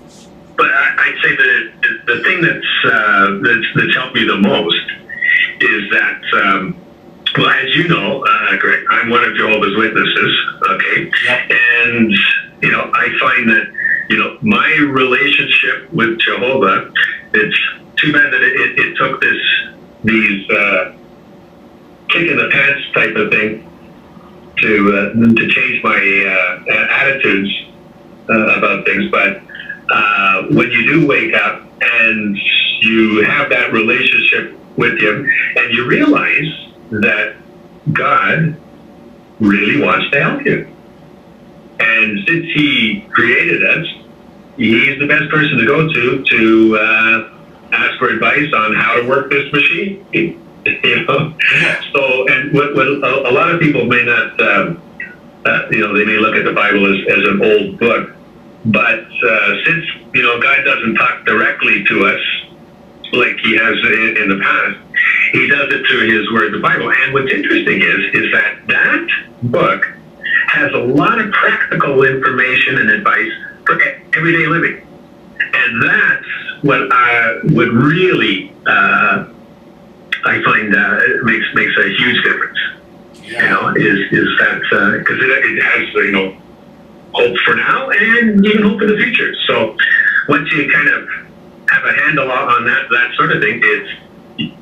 but 0.56 0.70
I, 0.70 1.10
would 1.10 1.22
say 1.22 1.36
that 1.36 1.72
the, 1.82 2.14
the 2.14 2.22
thing 2.22 2.40
that's, 2.40 2.84
uh, 2.86 3.38
that's 3.42 3.66
that's 3.76 3.94
helped 3.94 4.14
me 4.14 4.24
the 4.24 4.38
most 4.38 5.01
is 5.62 5.90
that. 5.90 6.22
Um, 6.34 6.76
well, 7.38 7.48
as 7.48 7.74
you 7.74 7.88
know, 7.88 8.22
uh, 8.22 8.56
Greg, 8.58 8.84
I'm 8.90 9.08
one 9.08 9.24
of 9.24 9.34
Jehovah's 9.34 9.76
Witnesses. 9.76 10.38
Okay, 10.68 11.10
yep. 11.24 11.50
and 11.50 12.12
you 12.60 12.70
know, 12.70 12.90
I 12.94 13.08
find 13.18 13.48
that 13.48 13.72
you 14.12 14.18
know, 14.18 14.36
my 14.42 14.74
relationship 14.90 15.90
with 15.92 16.18
Jehovah, 16.18 16.92
it's 17.32 17.58
too 17.96 18.12
bad 18.12 18.30
that 18.32 18.42
it, 18.42 18.60
it, 18.60 18.78
it 18.78 18.96
took 18.96 19.22
this, 19.22 19.40
these, 20.04 20.50
uh, 20.50 20.94
kick 22.08 22.28
in 22.28 22.36
the 22.36 22.48
pants 22.52 22.84
type 22.92 23.16
of 23.16 23.30
thing 23.30 23.66
to, 24.58 24.96
uh, 24.96 25.34
to 25.34 25.48
change 25.48 25.82
my, 25.82 25.96
uh, 25.96 26.72
attitudes, 26.90 27.50
uh, 28.28 28.58
about 28.58 28.84
things. 28.84 29.10
But, 29.10 29.40
uh, 29.90 30.44
when 30.50 30.70
you 30.70 30.86
do 30.92 31.06
wake 31.06 31.34
up 31.34 31.62
and 31.80 32.36
you 32.80 33.22
have 33.24 33.50
that 33.50 33.72
relationship 33.72 34.58
with 34.76 35.00
Him 35.00 35.28
and 35.56 35.74
you 35.74 35.86
realize 35.86 36.70
that 36.90 37.36
God 37.92 38.56
really 39.40 39.80
wants 39.82 40.10
to 40.10 40.22
help 40.22 40.44
you. 40.44 40.68
And 41.80 42.26
since 42.26 42.46
He 42.54 43.06
created 43.10 43.64
us, 43.64 43.86
he's 44.56 44.98
the 44.98 45.06
best 45.06 45.30
person 45.30 45.58
to 45.58 45.66
go 45.66 45.92
to 45.92 46.24
to 46.24 46.78
uh, 46.78 47.30
ask 47.72 47.98
for 47.98 48.08
advice 48.08 48.52
on 48.54 48.74
how 48.74 48.96
to 48.96 49.08
work 49.08 49.30
this 49.30 49.52
machine. 49.52 50.04
you 50.64 51.04
know, 51.06 51.34
so 51.92 52.28
and 52.28 52.52
what, 52.52 52.74
what 52.74 52.86
a, 52.86 53.28
a, 53.28 53.32
lot 53.32 53.52
of 53.52 53.60
people 53.60 53.84
may 53.86 54.04
not, 54.04 54.40
um, 54.40 54.80
uh, 55.44 55.66
you 55.72 55.80
know, 55.80 55.92
they 55.92 56.04
may 56.04 56.18
look 56.18 56.36
at 56.36 56.44
the 56.44 56.52
Bible 56.52 56.86
as, 56.86 57.18
as 57.18 57.28
an 57.28 57.42
old 57.42 57.78
book, 57.80 58.12
but 58.64 59.04
uh, 59.04 59.64
since 59.64 59.84
you 60.14 60.22
know 60.22 60.40
God 60.40 60.64
doesn't 60.64 60.94
talk 60.94 61.24
directly 61.24 61.84
to 61.84 62.06
us 62.06 62.20
like 63.12 63.36
He 63.38 63.56
has 63.56 63.74
in, 63.74 64.16
in 64.22 64.28
the 64.28 64.40
past, 64.42 64.78
He 65.32 65.48
does 65.48 65.72
it 65.72 65.86
through 65.86 66.08
His 66.10 66.30
Word, 66.32 66.54
the 66.54 66.60
Bible. 66.60 66.90
And 66.90 67.12
what's 67.12 67.32
interesting 67.32 67.82
is 67.82 68.14
is 68.14 68.32
that 68.32 68.66
that 68.68 69.08
book 69.42 69.86
has 70.48 70.72
a 70.72 70.78
lot 70.78 71.20
of 71.20 71.32
practical 71.32 72.04
information 72.04 72.78
and 72.78 72.90
advice 72.90 73.32
for 73.66 73.80
everyday 74.16 74.46
living. 74.46 74.86
And 75.54 75.82
that's 75.82 76.26
what 76.62 76.92
I 76.92 77.40
would 77.44 77.72
really, 77.72 78.52
uh, 78.66 79.26
I 80.24 80.42
find 80.44 80.74
uh, 80.74 81.00
makes 81.24 81.46
makes 81.54 81.76
a 81.78 81.88
huge 81.88 82.22
difference. 82.22 82.58
Yeah. 83.24 83.42
You 83.42 83.48
know, 83.50 83.68
is 83.76 84.12
is 84.12 84.28
that 84.38 84.60
because 84.98 85.18
uh, 85.20 85.24
it, 85.24 85.44
it 85.44 85.62
has 85.62 85.94
you 85.94 86.12
know 86.12 86.36
hope 87.12 87.36
for 87.44 87.54
now 87.54 87.90
and 87.90 88.44
even 88.44 88.62
hope 88.62 88.82
in 88.82 88.88
the 88.88 88.96
future. 88.96 89.34
So 89.46 89.76
once 90.28 90.50
you 90.52 90.70
kind 90.70 90.88
of 90.88 91.08
have 91.70 91.84
a 91.84 91.92
handle 91.92 92.30
on 92.30 92.64
that 92.66 92.88
that 92.90 93.14
sort 93.16 93.32
of 93.32 93.42
thing, 93.42 93.60
it's 93.62 93.90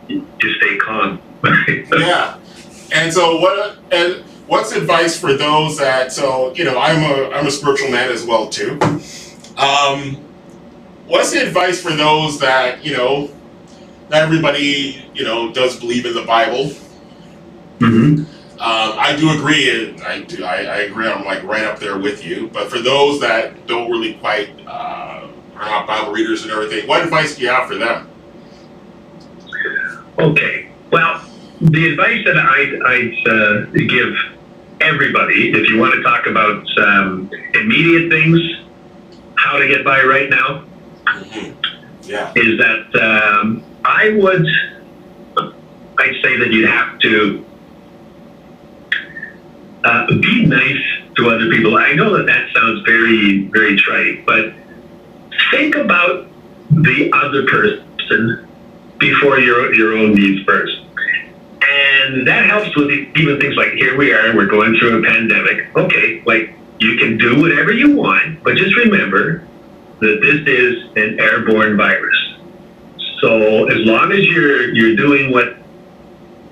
you, 0.08 0.26
you 0.40 0.54
stay 0.56 0.76
calm. 0.78 1.20
yeah. 1.92 2.38
And 2.92 3.12
so 3.12 3.40
what 3.40 3.78
and 3.92 4.24
what's 4.46 4.72
advice 4.72 5.18
for 5.18 5.34
those 5.34 5.78
that 5.78 6.12
so 6.12 6.52
you 6.54 6.64
know 6.64 6.78
I'm 6.78 7.02
a 7.02 7.30
I'm 7.34 7.46
a 7.46 7.50
spiritual 7.50 7.90
man 7.90 8.10
as 8.10 8.24
well 8.24 8.48
too. 8.48 8.78
Um, 9.56 10.16
what's 11.06 11.30
the 11.32 11.46
advice 11.46 11.80
for 11.80 11.92
those 11.92 12.40
that 12.40 12.84
you 12.84 12.96
know 12.96 13.30
not 14.10 14.22
everybody 14.22 15.04
you 15.14 15.24
know 15.24 15.52
does 15.52 15.78
believe 15.78 16.06
in 16.06 16.14
the 16.14 16.24
Bible. 16.24 16.72
Mm-hmm. 17.78 18.24
Um, 18.60 18.92
I 18.98 19.16
do 19.16 19.30
agree. 19.30 19.96
I 20.02 20.20
do. 20.20 20.44
I, 20.44 20.56
I, 20.56 20.76
agree. 20.80 21.08
I'm 21.08 21.24
like 21.24 21.42
right 21.44 21.64
up 21.64 21.78
there 21.78 21.96
with 21.96 22.22
you. 22.22 22.48
But 22.48 22.68
for 22.68 22.78
those 22.78 23.18
that 23.20 23.66
don't 23.66 23.90
really 23.90 24.16
quite 24.16 24.50
uh, 24.66 25.28
are 25.54 25.64
not 25.64 25.86
Bible 25.86 26.12
readers 26.12 26.42
and 26.42 26.50
everything, 26.50 26.86
what 26.86 27.02
advice 27.02 27.36
do 27.36 27.42
you 27.42 27.48
have 27.48 27.66
for 27.66 27.76
them? 27.76 28.10
Okay. 30.18 30.68
Well, 30.92 31.24
the 31.62 31.88
advice 31.88 32.22
that 32.26 32.36
I'd, 32.36 32.82
I'd 32.82 33.28
uh, 33.28 33.86
give 33.88 34.14
everybody, 34.82 35.52
if 35.52 35.70
you 35.70 35.78
want 35.78 35.94
to 35.94 36.02
talk 36.02 36.26
about 36.26 36.66
um, 36.80 37.30
immediate 37.54 38.10
things, 38.10 38.40
how 39.36 39.56
to 39.56 39.66
get 39.68 39.86
by 39.86 40.02
right 40.02 40.28
now, 40.28 40.66
mm-hmm. 41.06 42.10
yeah. 42.10 42.30
is 42.36 42.58
that 42.58 42.94
um, 43.00 43.64
I 43.86 44.10
would, 44.10 44.46
I'd 45.98 46.22
say 46.22 46.36
that 46.36 46.48
you'd 46.50 46.68
have 46.68 46.98
to 46.98 47.46
uh, 49.84 50.06
be 50.06 50.46
nice 50.46 50.82
to 51.16 51.30
other 51.30 51.50
people. 51.50 51.76
I 51.76 51.94
know 51.94 52.16
that 52.16 52.26
that 52.26 52.52
sounds 52.54 52.82
very, 52.82 53.46
very 53.48 53.76
trite, 53.76 54.26
but 54.26 54.52
think 55.50 55.74
about 55.74 56.28
the 56.70 57.10
other 57.12 57.46
person 57.46 58.46
before 58.98 59.38
your 59.38 59.74
your 59.74 59.96
own 59.96 60.14
needs 60.14 60.44
first. 60.44 60.78
And 61.62 62.26
that 62.26 62.46
helps 62.46 62.74
with 62.76 62.90
even 63.16 63.40
things 63.40 63.56
like 63.56 63.72
here 63.72 63.96
we 63.96 64.12
are, 64.12 64.34
we're 64.34 64.46
going 64.46 64.76
through 64.78 65.00
a 65.00 65.02
pandemic. 65.06 65.74
Okay, 65.76 66.22
like 66.26 66.54
you 66.78 66.96
can 66.96 67.18
do 67.18 67.40
whatever 67.40 67.72
you 67.72 67.96
want, 67.96 68.42
but 68.42 68.56
just 68.56 68.74
remember 68.76 69.46
that 70.00 70.20
this 70.22 70.46
is 70.46 70.84
an 70.96 71.20
airborne 71.20 71.76
virus. 71.76 72.16
So 73.20 73.68
as 73.68 73.78
long 73.86 74.12
as 74.12 74.24
you're 74.24 74.74
you're 74.74 74.96
doing 74.96 75.30
what 75.30 75.56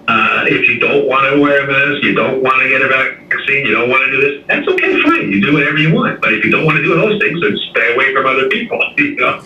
uh, 0.08 0.44
if 0.48 0.66
you 0.66 0.80
don't 0.80 1.06
want 1.06 1.30
to 1.30 1.38
wear 1.38 1.64
a 1.64 1.66
mask, 1.68 2.02
you 2.02 2.14
don't 2.14 2.42
want 2.42 2.62
to 2.62 2.68
get 2.68 2.80
a 2.80 2.88
vaccine, 2.88 3.66
you 3.66 3.72
don't 3.72 3.90
want 3.90 4.06
to 4.06 4.10
do 4.10 4.20
this, 4.22 4.44
that's 4.48 4.66
okay, 4.66 5.02
fine. 5.02 5.30
You 5.30 5.44
do 5.44 5.52
whatever 5.52 5.76
you 5.76 5.92
want. 5.92 6.22
But 6.22 6.32
if 6.32 6.42
you 6.42 6.50
don't 6.50 6.64
want 6.64 6.78
to 6.78 6.82
do 6.82 6.94
those 6.96 7.20
things, 7.20 7.38
then 7.42 7.58
stay 7.70 7.92
away 7.92 8.14
from 8.14 8.24
other 8.24 8.48
people, 8.48 8.80
you 8.96 9.16
know, 9.16 9.36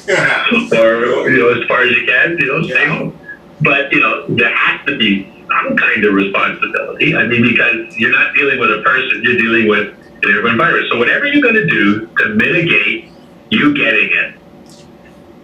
or 0.78 1.28
you 1.28 1.38
know, 1.42 1.60
as 1.60 1.66
far 1.66 1.82
as 1.82 1.90
you 1.90 2.06
can, 2.06 2.38
you 2.38 2.46
know, 2.46 2.62
stay 2.62 2.86
home. 2.86 3.18
But 3.60 3.90
you 3.92 3.98
know, 3.98 4.24
there 4.28 4.54
has 4.54 4.86
to 4.86 4.96
be 4.96 5.26
some 5.50 5.76
kind 5.76 6.04
of 6.04 6.14
responsibility. 6.14 7.16
I 7.16 7.26
mean, 7.26 7.42
because 7.42 7.98
you're 7.98 8.12
not 8.12 8.32
dealing 8.32 8.60
with 8.60 8.70
a 8.70 8.82
person, 8.82 9.20
you're 9.24 9.38
dealing 9.38 9.66
with 9.66 9.98
an 10.22 10.30
airborne 10.30 10.58
virus. 10.58 10.88
So 10.90 10.96
whatever 10.96 11.26
you're 11.26 11.42
going 11.42 11.58
to 11.58 11.66
do 11.66 12.06
to 12.06 12.28
mitigate 12.36 13.10
you 13.50 13.74
getting 13.76 14.10
it, 14.12 14.34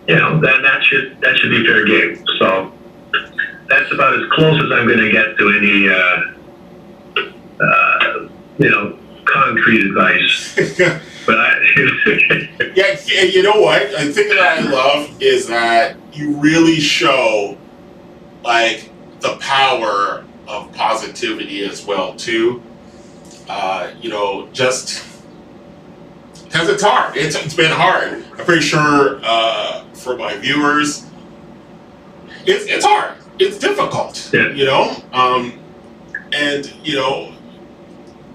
you 0.07 0.15
know, 0.15 0.41
then 0.41 0.63
that 0.63 0.85
should 0.85 1.21
that 1.23 1.37
should 1.39 1.51
be 1.51 1.67
fair 1.67 1.85
game. 1.85 2.25
So 2.39 2.73
that's 3.69 3.93
about 3.93 4.15
as 4.15 4.29
close 4.31 4.63
as 4.63 4.73
I'm 4.73 4.87
going 4.87 4.99
to 4.99 5.13
get 5.13 5.37
to 5.37 5.51
any, 5.51 5.89
uh, 5.89 6.23
uh, 7.63 8.29
you 8.59 8.71
know, 8.71 8.99
concrete 9.25 9.87
advice. 9.87 10.55
but 11.27 11.39
I, 11.39 11.59
yeah, 12.75 13.23
you 13.23 13.43
know 13.43 13.61
what? 13.61 13.91
The 13.91 14.13
thing 14.13 14.29
that 14.29 14.39
I 14.39 14.61
love 14.61 15.21
is 15.21 15.47
that 15.49 15.97
you 16.13 16.37
really 16.41 16.81
show 16.81 17.59
like 18.43 18.91
the 19.21 19.37
power 19.37 20.25
of 20.47 20.73
positivity 20.73 21.65
as 21.65 21.85
well 21.85 22.15
too. 22.17 22.63
Uh, 23.49 23.93
you 24.01 24.09
know, 24.09 24.49
just 24.53 25.05
because 26.45 26.71
it's 26.71 26.83
hard. 26.83 27.17
It's, 27.17 27.37
it's 27.37 27.55
been 27.55 27.73
hard. 27.73 28.25
I'm 28.39 28.45
pretty 28.45 28.63
sure 28.63 29.21
uh, 29.23 29.85
for 29.93 30.17
my 30.17 30.37
viewers, 30.39 31.07
it's, 32.47 32.65
it's 32.65 32.85
hard 32.85 33.19
it's 33.39 33.59
difficult, 33.59 34.31
yeah. 34.33 34.51
you 34.51 34.65
know. 34.65 34.97
Um, 35.13 35.59
and 36.33 36.73
you 36.85 36.97
know, 36.97 37.35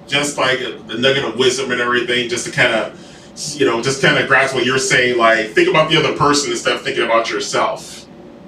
just 0.08 0.38
like 0.38 0.60
the 0.60 0.98
nugget 0.98 1.24
of 1.24 1.38
wisdom 1.38 1.72
and 1.72 1.82
everything, 1.82 2.30
just 2.30 2.46
to 2.46 2.52
kind 2.52 2.74
of, 2.74 3.56
you 3.56 3.66
know, 3.66 3.82
just 3.82 4.02
kind 4.02 4.18
of 4.18 4.28
grasp 4.28 4.56
what 4.56 4.66
you're 4.66 4.80
saying. 4.80 5.18
Like, 5.18 5.50
think 5.50 5.70
about 5.70 5.90
the 5.90 5.98
other 5.98 6.16
person 6.18 6.52
instead 6.52 6.76
of 6.76 6.82
thinking 6.82 7.04
about 7.04 7.30
yourself. 7.30 8.06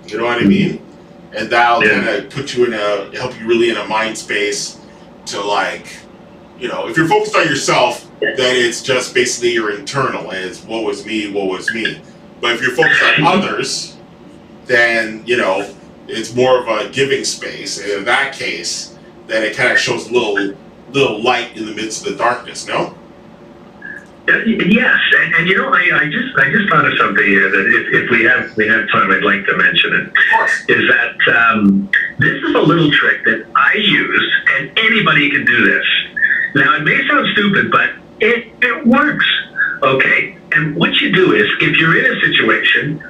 You 0.08 0.18
know 0.18 0.26
what 0.26 0.42
I 0.42 0.46
mean? 0.46 0.86
And 1.36 1.50
that'll 1.50 1.84
yeah. 1.84 2.04
kind 2.04 2.08
of 2.10 2.30
put 2.30 2.56
you 2.56 2.66
in 2.66 2.74
a 2.74 3.18
help 3.18 3.40
you 3.40 3.48
really 3.48 3.70
in 3.70 3.78
a 3.78 3.86
mind 3.86 4.18
space 4.18 4.80
to 5.28 5.42
like, 5.42 5.98
you 6.60 6.68
know, 6.68 6.88
if 6.88 6.96
you're 6.96 7.08
focused 7.08 7.36
on 7.36 7.48
yourself, 7.48 8.10
then 8.20 8.56
it's 8.56 8.82
just 8.82 9.14
basically 9.14 9.52
your 9.52 9.76
internal. 9.76 10.32
And 10.32 10.46
it's 10.46 10.64
what 10.64 10.84
was 10.84 11.06
me, 11.06 11.32
what 11.32 11.48
was 11.48 11.74
me. 11.74 12.02
But 12.40 12.54
if 12.54 12.62
you're 12.62 12.76
focused 12.76 13.04
on 13.04 13.26
others, 13.26 13.98
then 14.66 15.24
you 15.26 15.38
know 15.38 15.75
it's 16.08 16.36
more 16.36 16.60
of 16.60 16.68
a 16.68 16.90
giving 16.90 17.24
space. 17.24 17.80
And 17.80 17.92
in 17.92 18.06
that 18.06 18.34
case, 18.34 18.98
then 19.28 19.44
it 19.44 19.56
kind 19.56 19.72
of 19.72 19.80
shows 19.80 20.10
a 20.10 20.14
little 20.14 20.58
little 20.92 21.22
light 21.22 21.58
in 21.58 21.66
the 21.66 21.74
midst 21.74 22.06
of 22.06 22.14
the 22.14 22.18
darkness. 22.18 22.68
No. 22.68 22.96
Yes, 24.28 25.00
and, 25.18 25.36
and 25.36 25.48
you 25.48 25.56
know, 25.56 25.72
I, 25.72 26.02
I 26.02 26.10
just 26.10 26.36
I 26.38 26.52
just 26.52 26.68
thought 26.70 26.86
of 26.86 26.98
something 26.98 27.26
here 27.26 27.48
that 27.48 27.66
if, 27.68 28.04
if 28.06 28.10
we 28.10 28.24
have 28.24 28.58
we 28.58 28.68
have 28.68 28.90
time, 28.90 29.12
I'd 29.12 29.24
like 29.24 29.46
to 29.46 29.56
mention 29.56 29.94
it. 29.94 30.08
Of 30.08 30.14
course. 30.34 30.66
Is 30.68 30.90
that 30.90 31.36
um, 31.36 31.90
this 32.18 32.42
is 32.44 32.56
a 32.56 32.60
little 32.60 32.92
trick 32.92 33.24
that 33.26 33.46
I 33.56 33.74
use, 33.76 34.44
and 34.54 34.80
anybody 34.80 35.30
can 35.30 35.46
do 35.46 35.66
this. 35.66 35.86
Now, 36.56 36.76
it 36.76 36.84
may 36.84 37.08
sound 37.08 37.28
stupid, 37.34 37.70
but 37.70 37.92
it, 38.20 38.52
it 38.62 38.88
works. 38.88 39.26
Okay, 39.84 40.38
and 40.54 40.76
what 40.76 40.96
you 41.02 41.12
do 41.12 41.34
is, 41.34 41.48
if 41.62 41.78
you're 41.78 41.98
in 42.04 42.18
a 42.18 42.22
situation 42.22 43.04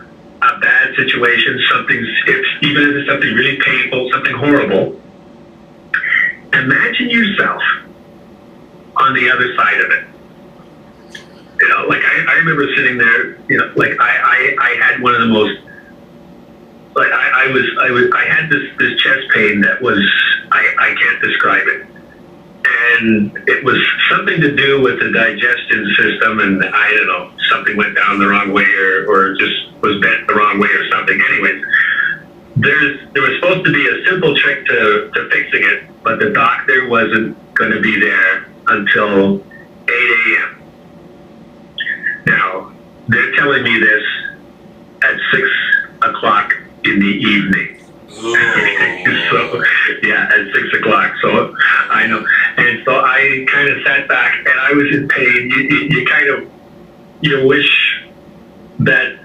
a 0.45 0.59
bad 0.59 0.95
situation, 0.95 1.59
something, 1.69 1.97
if, 2.27 2.45
even 2.63 2.83
if 2.83 2.95
it's 2.95 3.09
something 3.09 3.33
really 3.33 3.57
painful, 3.61 4.09
something 4.11 4.35
horrible, 4.35 4.99
imagine 6.53 7.09
yourself 7.09 7.61
on 8.97 9.13
the 9.13 9.29
other 9.29 9.55
side 9.55 9.81
of 9.81 9.91
it. 9.91 10.05
You 11.61 11.69
know, 11.69 11.87
like 11.87 12.03
I, 12.03 12.25
I 12.29 12.33
remember 12.35 12.67
sitting 12.75 12.97
there, 12.97 13.37
you 13.49 13.57
know, 13.57 13.71
like 13.75 13.99
I, 13.99 14.11
I, 14.23 14.55
I 14.59 14.85
had 14.85 15.01
one 15.01 15.15
of 15.15 15.21
the 15.21 15.27
most, 15.27 15.59
like 16.95 17.11
I, 17.11 17.45
I 17.45 17.51
was, 17.51 17.65
I 17.81 17.91
was, 17.91 18.11
I 18.13 18.25
had 18.25 18.49
this, 18.49 18.63
this 18.77 18.99
chest 19.01 19.27
pain 19.33 19.61
that 19.61 19.81
was, 19.81 19.99
I, 20.51 20.75
I 20.79 20.95
can't 20.95 21.21
describe 21.21 21.67
it 21.67 21.94
and 22.65 23.37
it 23.47 23.63
was 23.63 23.77
something 24.09 24.41
to 24.41 24.55
do 24.55 24.81
with 24.81 24.99
the 24.99 25.11
digestion 25.11 25.95
system, 25.95 26.39
and 26.39 26.63
I 26.63 26.91
don't 26.91 27.07
know, 27.07 27.31
something 27.49 27.77
went 27.77 27.95
down 27.95 28.19
the 28.19 28.27
wrong 28.27 28.53
way, 28.53 28.65
or, 28.65 29.07
or 29.07 29.35
just 29.35 29.71
was 29.81 30.01
bent 30.01 30.27
the 30.27 30.35
wrong 30.35 30.59
way, 30.59 30.69
or 30.69 30.89
something. 30.89 31.21
Anyways, 31.31 31.63
there's 32.55 33.13
there 33.13 33.21
was 33.21 33.35
supposed 33.35 33.65
to 33.65 33.73
be 33.73 33.87
a 33.87 34.05
simple 34.09 34.35
trick 34.37 34.65
to, 34.65 35.11
to 35.13 35.29
fixing 35.29 35.63
it, 35.63 36.03
but 36.03 36.19
the 36.19 36.31
doctor 36.31 36.87
wasn't 36.87 37.37
going 37.55 37.71
to 37.71 37.81
be 37.81 37.99
there 37.99 38.47
until 38.67 39.43
8 39.87 39.89
a.m. 39.89 40.63
Now 42.25 42.73
they're 43.07 43.35
telling 43.35 43.63
me 43.63 43.79
this 43.79 44.03
at 45.03 45.19
six 45.31 45.47
o'clock 46.01 46.53
in 46.83 46.99
the 46.99 47.05
evening. 47.05 47.74
so 49.29 49.63
yeah, 50.03 50.29
at 50.31 50.53
six 50.53 50.73
o'clock. 50.79 51.11
So 51.21 51.55
I 51.89 52.07
know, 52.07 52.25
and 52.57 52.81
so 52.85 52.95
I 52.95 53.45
kind 53.51 53.69
of 53.69 53.83
sat 53.83 54.07
back, 54.07 54.39
and 54.39 54.59
I 54.59 54.71
was 54.71 54.95
in 54.95 55.07
pain. 55.09 55.49
You, 55.49 55.57
you, 55.57 55.77
you 55.89 56.05
kind 56.05 56.29
of 56.29 56.49
you 57.21 57.45
wish 57.45 58.03
that 58.79 59.19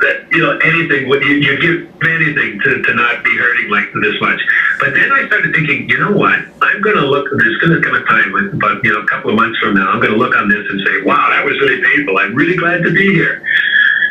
that 0.00 0.26
you 0.30 0.38
know 0.38 0.56
anything 0.58 1.08
would 1.08 1.22
you, 1.22 1.34
you 1.34 1.58
give 1.58 2.02
anything 2.04 2.60
to, 2.60 2.82
to 2.82 2.94
not 2.94 3.24
be 3.24 3.36
hurting 3.36 3.70
like 3.70 3.86
this 4.02 4.20
much. 4.20 4.40
But 4.78 4.94
then 4.94 5.10
I 5.10 5.26
started 5.26 5.54
thinking, 5.54 5.88
you 5.88 5.98
know 5.98 6.12
what? 6.12 6.38
I'm 6.62 6.80
going 6.82 6.96
to 6.96 7.06
look. 7.06 7.26
There's 7.30 7.58
going 7.58 7.80
to 7.80 7.80
come 7.80 7.94
a 7.96 8.04
time, 8.04 8.32
with, 8.32 8.54
about 8.54 8.84
you 8.84 8.92
know, 8.92 9.00
a 9.00 9.06
couple 9.06 9.30
of 9.30 9.36
months 9.36 9.58
from 9.58 9.74
now, 9.74 9.90
I'm 9.90 10.00
going 10.00 10.12
to 10.12 10.18
look 10.18 10.36
on 10.36 10.48
this 10.48 10.66
and 10.68 10.80
say, 10.86 11.02
wow, 11.02 11.30
that 11.30 11.44
was 11.44 11.58
really 11.60 11.82
painful. 11.82 12.18
I'm 12.18 12.34
really 12.34 12.56
glad 12.56 12.82
to 12.82 12.92
be 12.92 13.14
here. 13.14 13.42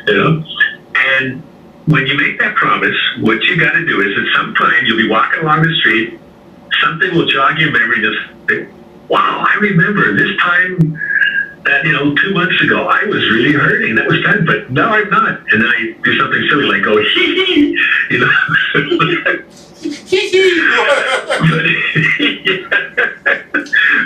You 0.07 0.13
know, 0.15 0.43
and 0.95 1.43
when 1.87 2.05
you 2.07 2.17
make 2.17 2.39
that 2.39 2.55
promise, 2.55 2.95
what 3.19 3.43
you 3.43 3.59
got 3.59 3.73
to 3.73 3.85
do 3.85 4.01
is 4.01 4.17
at 4.17 4.25
some 4.35 4.55
time 4.55 4.85
you'll 4.85 4.97
be 4.97 5.09
walking 5.09 5.41
along 5.41 5.61
the 5.61 5.75
street, 5.75 6.19
something 6.81 7.13
will 7.13 7.27
jog 7.27 7.59
your 7.59 7.71
memory. 7.71 8.01
Just 8.01 8.17
wow, 9.07 9.45
I 9.47 9.55
remember 9.59 10.15
this 10.15 10.35
time 10.39 10.99
that 11.63 11.85
you 11.85 11.91
know 11.91 12.15
two 12.15 12.33
months 12.33 12.59
ago 12.61 12.87
I 12.87 13.03
was 13.05 13.29
really 13.29 13.53
hurting. 13.53 13.93
That 13.95 14.07
was 14.07 14.23
fun, 14.23 14.45
but 14.45 14.71
now 14.71 14.93
I'm 14.93 15.09
not. 15.09 15.41
And 15.51 15.61
then 15.61 15.69
I 15.69 15.95
do 16.03 16.17
something 16.17 16.47
silly 16.49 16.65
like 16.65 16.81
go 16.83 16.97
hee 17.13 17.45
hee, 17.45 17.79
you 18.09 18.19
know. 18.19 18.31
but, 18.73 19.45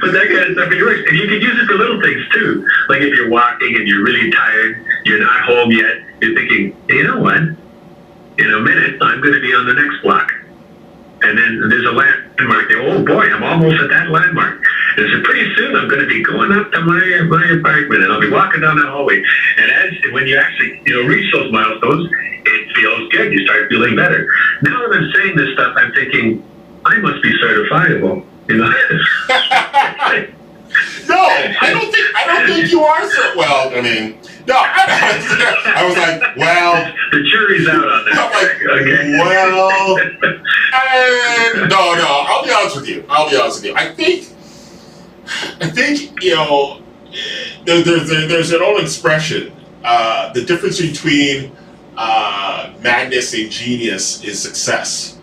but 0.01 0.11
that 0.11 0.27
kind 0.27 0.45
of 0.45 0.51
stuff 0.53 0.69
really 0.69 0.83
works. 0.83 1.03
And 1.07 1.17
you 1.17 1.27
can 1.27 1.41
use 1.41 1.57
it 1.61 1.65
for 1.65 1.75
little 1.75 2.01
things 2.01 2.21
too. 2.33 2.67
Like 2.89 3.01
if 3.01 3.15
you're 3.15 3.29
walking 3.29 3.77
and 3.77 3.87
you're 3.87 4.03
really 4.03 4.29
tired, 4.31 4.85
you're 5.05 5.21
not 5.21 5.41
home 5.43 5.71
yet, 5.71 6.01
you're 6.21 6.35
thinking, 6.35 6.75
hey, 6.89 6.97
you 6.97 7.03
know 7.03 7.21
what? 7.21 7.41
In 8.39 8.53
a 8.53 8.59
minute, 8.61 9.01
I'm 9.01 9.19
going 9.19 9.33
to 9.33 9.41
be 9.41 9.53
on 9.53 9.65
the 9.65 9.73
next 9.73 10.01
block. 10.01 10.31
And 11.21 11.37
then 11.37 11.67
there's 11.67 11.85
a 11.85 11.91
landmark 11.91 12.69
there. 12.69 12.81
Oh 12.81 13.03
boy, 13.03 13.27
I'm 13.27 13.43
almost 13.43 13.81
at 13.83 13.89
that 13.89 14.09
landmark. 14.09 14.63
And 14.95 15.11
so 15.11 15.21
pretty 15.23 15.53
soon 15.55 15.75
I'm 15.75 15.89
going 15.89 15.99
to 15.99 16.07
be 16.07 16.23
going 16.23 16.53
up 16.53 16.71
to 16.71 16.79
my 16.79 17.27
my 17.27 17.43
apartment 17.59 18.03
and 18.03 18.13
I'll 18.13 18.21
be 18.21 18.29
walking 18.29 18.61
down 18.61 18.77
that 18.77 18.87
hallway. 18.87 19.21
And 19.57 19.69
as 19.69 19.91
when 20.13 20.27
you 20.27 20.37
actually 20.37 20.81
you 20.85 20.95
know 20.95 21.07
reach 21.09 21.31
those 21.33 21.51
milestones, 21.51 22.09
it 22.45 22.75
feels 22.75 23.11
good. 23.11 23.33
You 23.33 23.43
start 23.45 23.67
feeling 23.67 23.97
better. 23.97 24.31
Now 24.61 24.87
that 24.87 24.95
I'm 24.95 25.11
saying 25.11 25.35
this 25.35 25.51
stuff, 25.53 25.75
I'm 25.75 25.91
thinking 25.91 26.41
I 26.85 26.97
must 26.99 27.21
be 27.21 27.33
certifiable. 27.43 28.25
You 28.47 28.57
know. 28.57 30.25
No, 31.07 31.15
I 31.15 31.69
don't 31.71 31.91
think 31.91 32.05
I 32.15 32.25
don't 32.25 32.47
think 32.47 32.71
you 32.71 32.81
are 32.81 33.09
so 33.09 33.37
well. 33.37 33.69
I 33.75 33.81
mean, 33.81 34.19
no, 34.47 34.55
I, 34.57 35.85
was 35.85 35.97
like, 35.97 36.35
well, 36.35 36.93
the 37.11 37.23
jury's 37.23 37.67
out 37.67 37.87
on 37.87 38.05
that. 38.05 38.13
I'm 38.17 38.31
like, 38.33 38.57
okay. 38.81 39.11
well, 39.11 39.97
eh, 39.97 41.67
no, 41.67 41.93
no. 41.93 42.25
I'll 42.27 42.43
be 42.43 42.51
honest 42.51 42.75
with 42.77 42.87
you. 42.87 43.05
I'll 43.09 43.29
be 43.29 43.37
honest 43.37 43.61
with 43.61 43.65
you. 43.65 43.75
I 43.75 43.93
think, 43.93 44.27
I 45.61 45.69
think 45.69 46.23
you 46.23 46.35
know, 46.35 46.81
there, 47.65 47.83
there, 47.83 47.99
there, 47.99 48.27
there's 48.27 48.51
an 48.51 48.61
old 48.61 48.81
expression. 48.81 49.53
Uh, 49.83 50.33
the 50.33 50.43
difference 50.43 50.81
between 50.81 51.55
uh, 51.95 52.73
madness 52.81 53.33
and 53.33 53.51
genius 53.51 54.23
is 54.23 54.41
success, 54.41 55.19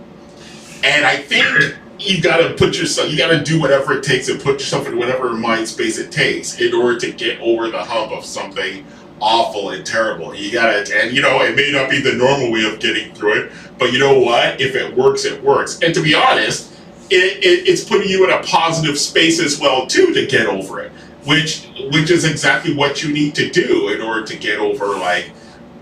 and 0.84 1.04
I 1.04 1.16
think 1.16 1.76
you 2.06 2.22
got 2.22 2.38
to 2.38 2.54
put 2.54 2.78
yourself, 2.78 3.10
you 3.10 3.18
got 3.18 3.28
to 3.28 3.42
do 3.42 3.60
whatever 3.60 3.94
it 3.94 4.04
takes 4.04 4.28
and 4.28 4.40
put 4.40 4.54
yourself 4.54 4.86
in 4.86 4.96
whatever 4.96 5.32
mind 5.32 5.68
space 5.68 5.98
it 5.98 6.12
takes 6.12 6.60
in 6.60 6.74
order 6.74 6.98
to 7.00 7.12
get 7.12 7.40
over 7.40 7.70
the 7.70 7.82
hump 7.82 8.12
of 8.12 8.24
something 8.24 8.86
awful 9.20 9.70
and 9.70 9.84
terrible. 9.84 10.34
You 10.34 10.52
got 10.52 10.86
to, 10.86 10.96
and 10.96 11.14
you 11.14 11.22
know, 11.22 11.40
it 11.42 11.56
may 11.56 11.70
not 11.72 11.90
be 11.90 12.00
the 12.00 12.12
normal 12.12 12.52
way 12.52 12.64
of 12.64 12.80
getting 12.80 13.12
through 13.14 13.44
it, 13.44 13.52
but 13.78 13.92
you 13.92 13.98
know 13.98 14.18
what? 14.18 14.60
If 14.60 14.74
it 14.74 14.94
works, 14.96 15.24
it 15.24 15.42
works. 15.42 15.80
And 15.82 15.94
to 15.94 16.02
be 16.02 16.14
honest, 16.14 16.72
it, 17.10 17.44
it, 17.44 17.68
it's 17.68 17.84
putting 17.84 18.08
you 18.08 18.24
in 18.24 18.30
a 18.30 18.42
positive 18.42 18.98
space 18.98 19.40
as 19.40 19.60
well 19.60 19.86
too 19.86 20.12
to 20.12 20.26
get 20.26 20.46
over 20.46 20.80
it, 20.80 20.92
which 21.24 21.68
which 21.92 22.10
is 22.10 22.24
exactly 22.24 22.74
what 22.74 23.02
you 23.02 23.12
need 23.12 23.34
to 23.36 23.50
do 23.50 23.90
in 23.90 24.00
order 24.00 24.24
to 24.26 24.36
get 24.36 24.58
over 24.58 24.86
like 24.96 25.30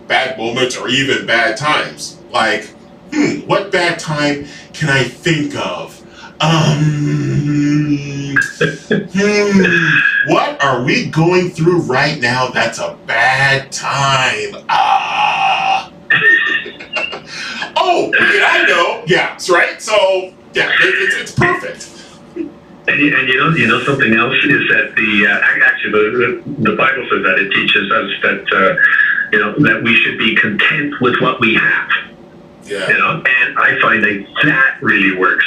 bad 0.07 0.37
moments 0.39 0.77
or 0.77 0.89
even 0.89 1.27
bad 1.27 1.57
times. 1.57 2.21
Like, 2.31 2.67
hmm, 3.13 3.41
what 3.47 3.73
bad 3.73 3.99
time 3.99 4.47
can 4.73 4.91
I 4.91 5.05
think 5.05 5.57
of? 5.57 6.04
Um, 6.41 8.37
hmm, 9.13 9.65
what 10.33 10.63
are 10.63 10.83
we 10.83 11.07
going 11.07 11.51
through 11.51 11.83
right 11.83 12.21
now 12.21 12.49
that's 12.49 12.79
a 12.79 12.97
bad 13.07 13.71
time? 13.71 14.65
Ah. 14.69 15.93
oh, 17.77 18.13
yeah, 18.13 18.49
I 18.51 18.65
know. 18.69 19.05
Yeah, 19.07 19.31
that's 19.31 19.49
right. 19.49 19.81
So, 19.81 19.95
yeah, 20.55 20.71
it, 20.71 20.75
it's, 20.81 21.17
it's 21.17 21.33
perfect. 21.33 21.91
And 22.87 23.01
you, 23.01 23.17
and 23.17 23.29
you 23.29 23.39
know, 23.39 23.49
you 23.51 23.67
know 23.67 23.83
something 23.85 24.13
else 24.13 24.37
is 24.45 24.69
that 24.69 24.93
the 24.95 25.27
uh, 25.27 25.67
actually 25.67 25.93
the, 25.93 26.43
the 26.71 26.77
Bible 26.77 27.07
says 27.11 27.23
that 27.23 27.39
it 27.39 27.51
teaches 27.51 27.91
us 27.91 28.11
that 28.23 28.53
uh, 28.53 28.77
you 29.33 29.39
know 29.39 29.55
that 29.61 29.83
we 29.83 29.97
should 29.97 30.19
be 30.19 30.37
content 30.37 31.01
with 31.01 31.19
what 31.21 31.41
we 31.41 31.55
have. 31.55 31.89
Yeah. 32.65 32.87
You 32.89 32.99
know, 32.99 33.23
and 33.27 33.59
I 33.59 33.81
find 33.81 34.05
that 34.05 34.27
that 34.45 34.83
really 34.83 35.17
works. 35.17 35.47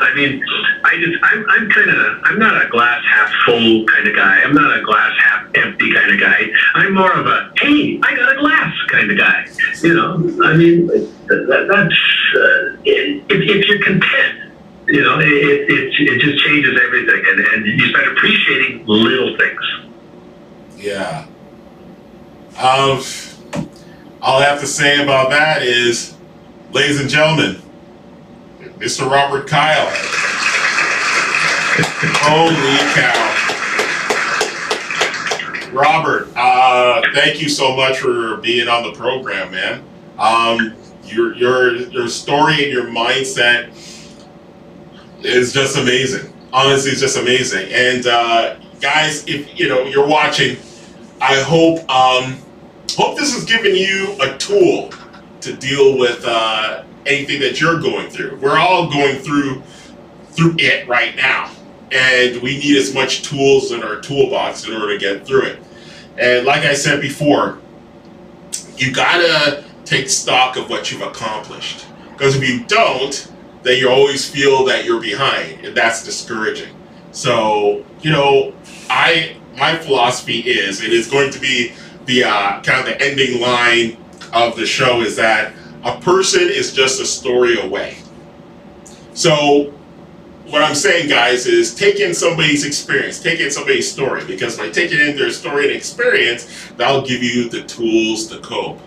I 0.00 0.14
mean, 0.14 0.42
I 0.84 0.96
just 0.96 1.22
I'm 1.22 1.44
I'm 1.50 1.70
kind 1.70 1.90
of 1.90 2.22
I'm 2.24 2.38
not 2.38 2.64
a 2.64 2.68
glass 2.68 3.02
half 3.04 3.32
full 3.44 3.84
kind 3.86 4.08
of 4.08 4.14
guy. 4.14 4.42
I'm 4.42 4.54
not 4.54 4.78
a 4.78 4.82
glass 4.82 5.12
half 5.20 5.46
empty 5.54 5.92
kind 5.92 6.12
of 6.12 6.20
guy. 6.20 6.46
I'm 6.74 6.94
more 6.94 7.12
of 7.12 7.26
a 7.26 7.52
hey, 7.60 8.00
I 8.02 8.14
got 8.14 8.36
a 8.36 8.38
glass 8.38 8.74
kind 8.88 9.10
of 9.10 9.18
guy. 9.18 9.46
You 9.82 9.94
know, 9.94 10.14
I 10.44 10.56
mean, 10.56 10.86
that, 10.86 11.66
that's 11.70 12.00
uh, 12.36 12.82
if, 12.84 13.24
if 13.28 13.68
you're 13.68 13.82
content 13.82 14.48
you 14.88 15.04
know, 15.04 15.18
it, 15.20 15.26
it, 15.26 15.92
it 16.00 16.20
just 16.20 16.44
changes 16.44 16.80
everything, 16.82 17.22
and, 17.26 17.40
and 17.40 17.66
you 17.66 17.88
start 17.90 18.08
appreciating 18.08 18.86
little 18.86 19.36
things. 19.36 19.60
Yeah. 20.78 21.26
Um, 22.56 23.02
all 24.22 24.40
I 24.40 24.44
have 24.44 24.60
to 24.60 24.66
say 24.66 25.02
about 25.02 25.28
that 25.30 25.62
is, 25.62 26.16
ladies 26.72 27.00
and 27.00 27.10
gentlemen, 27.10 27.60
Mr. 28.78 29.10
Robert 29.10 29.48
Kyle. 29.48 29.88
Holy 32.20 32.78
cow. 32.94 33.28
Robert, 35.72 36.28
uh, 36.36 37.02
thank 37.12 37.42
you 37.42 37.48
so 37.48 37.74
much 37.74 37.98
for 37.98 38.36
being 38.36 38.68
on 38.68 38.84
the 38.84 38.92
program, 38.92 39.50
man. 39.50 39.84
Um, 40.16 40.74
your 41.04 41.34
your 41.34 41.74
your 41.76 42.08
story 42.08 42.62
and 42.64 42.72
your 42.72 42.86
mindset 42.86 43.70
is 45.24 45.52
just 45.52 45.76
amazing. 45.76 46.32
Honestly, 46.52 46.92
it's 46.92 47.00
just 47.00 47.18
amazing. 47.18 47.72
And 47.72 48.06
uh, 48.06 48.56
guys, 48.80 49.26
if 49.26 49.58
you 49.58 49.68
know 49.68 49.82
you're 49.84 50.06
watching, 50.06 50.56
I 51.20 51.40
hope 51.42 51.80
um, 51.90 52.38
hope 52.96 53.18
this 53.18 53.34
has 53.34 53.44
given 53.44 53.74
you 53.74 54.16
a 54.20 54.38
tool 54.38 54.90
to 55.40 55.52
deal 55.54 55.98
with 55.98 56.24
uh, 56.24 56.84
anything 57.06 57.40
that 57.40 57.60
you're 57.60 57.80
going 57.80 58.10
through. 58.10 58.38
We're 58.40 58.58
all 58.58 58.90
going 58.90 59.16
through 59.16 59.62
through 60.30 60.54
it 60.58 60.86
right 60.86 61.16
now, 61.16 61.50
and 61.90 62.40
we 62.42 62.58
need 62.58 62.76
as 62.76 62.94
much 62.94 63.22
tools 63.22 63.72
in 63.72 63.82
our 63.82 64.00
toolbox 64.00 64.66
in 64.66 64.74
order 64.74 64.92
to 64.92 64.98
get 64.98 65.26
through 65.26 65.42
it. 65.42 65.62
And 66.16 66.46
like 66.46 66.62
I 66.62 66.74
said 66.74 67.00
before, 67.00 67.58
you 68.76 68.92
gotta 68.92 69.64
take 69.84 70.08
stock 70.08 70.56
of 70.56 70.70
what 70.70 70.92
you've 70.92 71.02
accomplished. 71.02 71.86
Because 72.12 72.36
if 72.36 72.48
you 72.48 72.64
don't, 72.64 73.30
then 73.62 73.78
you 73.78 73.88
always 73.88 74.28
feel 74.28 74.64
that 74.66 74.84
you're 74.84 75.00
behind, 75.00 75.64
and 75.64 75.76
that's 75.76 76.04
discouraging. 76.04 76.74
So, 77.12 77.84
you 78.00 78.10
know, 78.10 78.54
I 78.88 79.36
my 79.56 79.76
philosophy 79.76 80.40
is 80.40 80.80
and 80.80 80.88
it 80.88 80.94
is 80.94 81.10
going 81.10 81.32
to 81.32 81.40
be 81.40 81.72
the 82.06 82.24
uh, 82.24 82.62
kind 82.62 82.80
of 82.80 82.86
the 82.86 83.00
ending 83.02 83.40
line 83.40 83.96
of 84.32 84.56
the 84.56 84.66
show 84.66 85.00
is 85.00 85.16
that 85.16 85.52
a 85.84 86.00
person 86.00 86.42
is 86.42 86.72
just 86.72 87.00
a 87.00 87.06
story 87.06 87.60
away. 87.60 87.98
So, 89.14 89.74
what 90.46 90.62
I'm 90.62 90.74
saying, 90.74 91.08
guys, 91.08 91.46
is 91.46 91.74
take 91.74 92.00
in 92.00 92.14
somebody's 92.14 92.64
experience, 92.64 93.20
take 93.20 93.40
in 93.40 93.50
somebody's 93.50 93.90
story, 93.90 94.24
because 94.24 94.56
by 94.56 94.70
taking 94.70 94.98
in 94.98 95.16
their 95.16 95.30
story 95.30 95.66
and 95.66 95.76
experience, 95.76 96.70
that'll 96.76 97.02
give 97.02 97.22
you 97.22 97.48
the 97.48 97.62
tools 97.64 98.28
to 98.28 98.38
cope. 98.40 98.80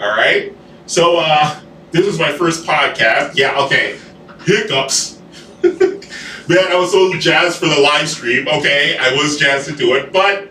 All 0.00 0.16
right. 0.16 0.52
So, 0.86 1.18
uh, 1.18 1.60
this 1.90 2.06
is 2.06 2.18
my 2.18 2.32
first 2.32 2.64
podcast. 2.66 3.36
Yeah, 3.36 3.58
okay. 3.64 3.98
Hiccups. 4.44 5.20
Man, 5.62 6.58
I 6.58 6.74
was 6.74 6.90
so 6.90 7.12
jazzed 7.18 7.58
for 7.58 7.66
the 7.66 7.80
live 7.80 8.08
stream. 8.08 8.48
Okay, 8.48 8.96
I 8.98 9.14
was 9.14 9.36
jazzed 9.38 9.68
to 9.68 9.76
do 9.76 9.94
it, 9.94 10.12
but 10.12 10.48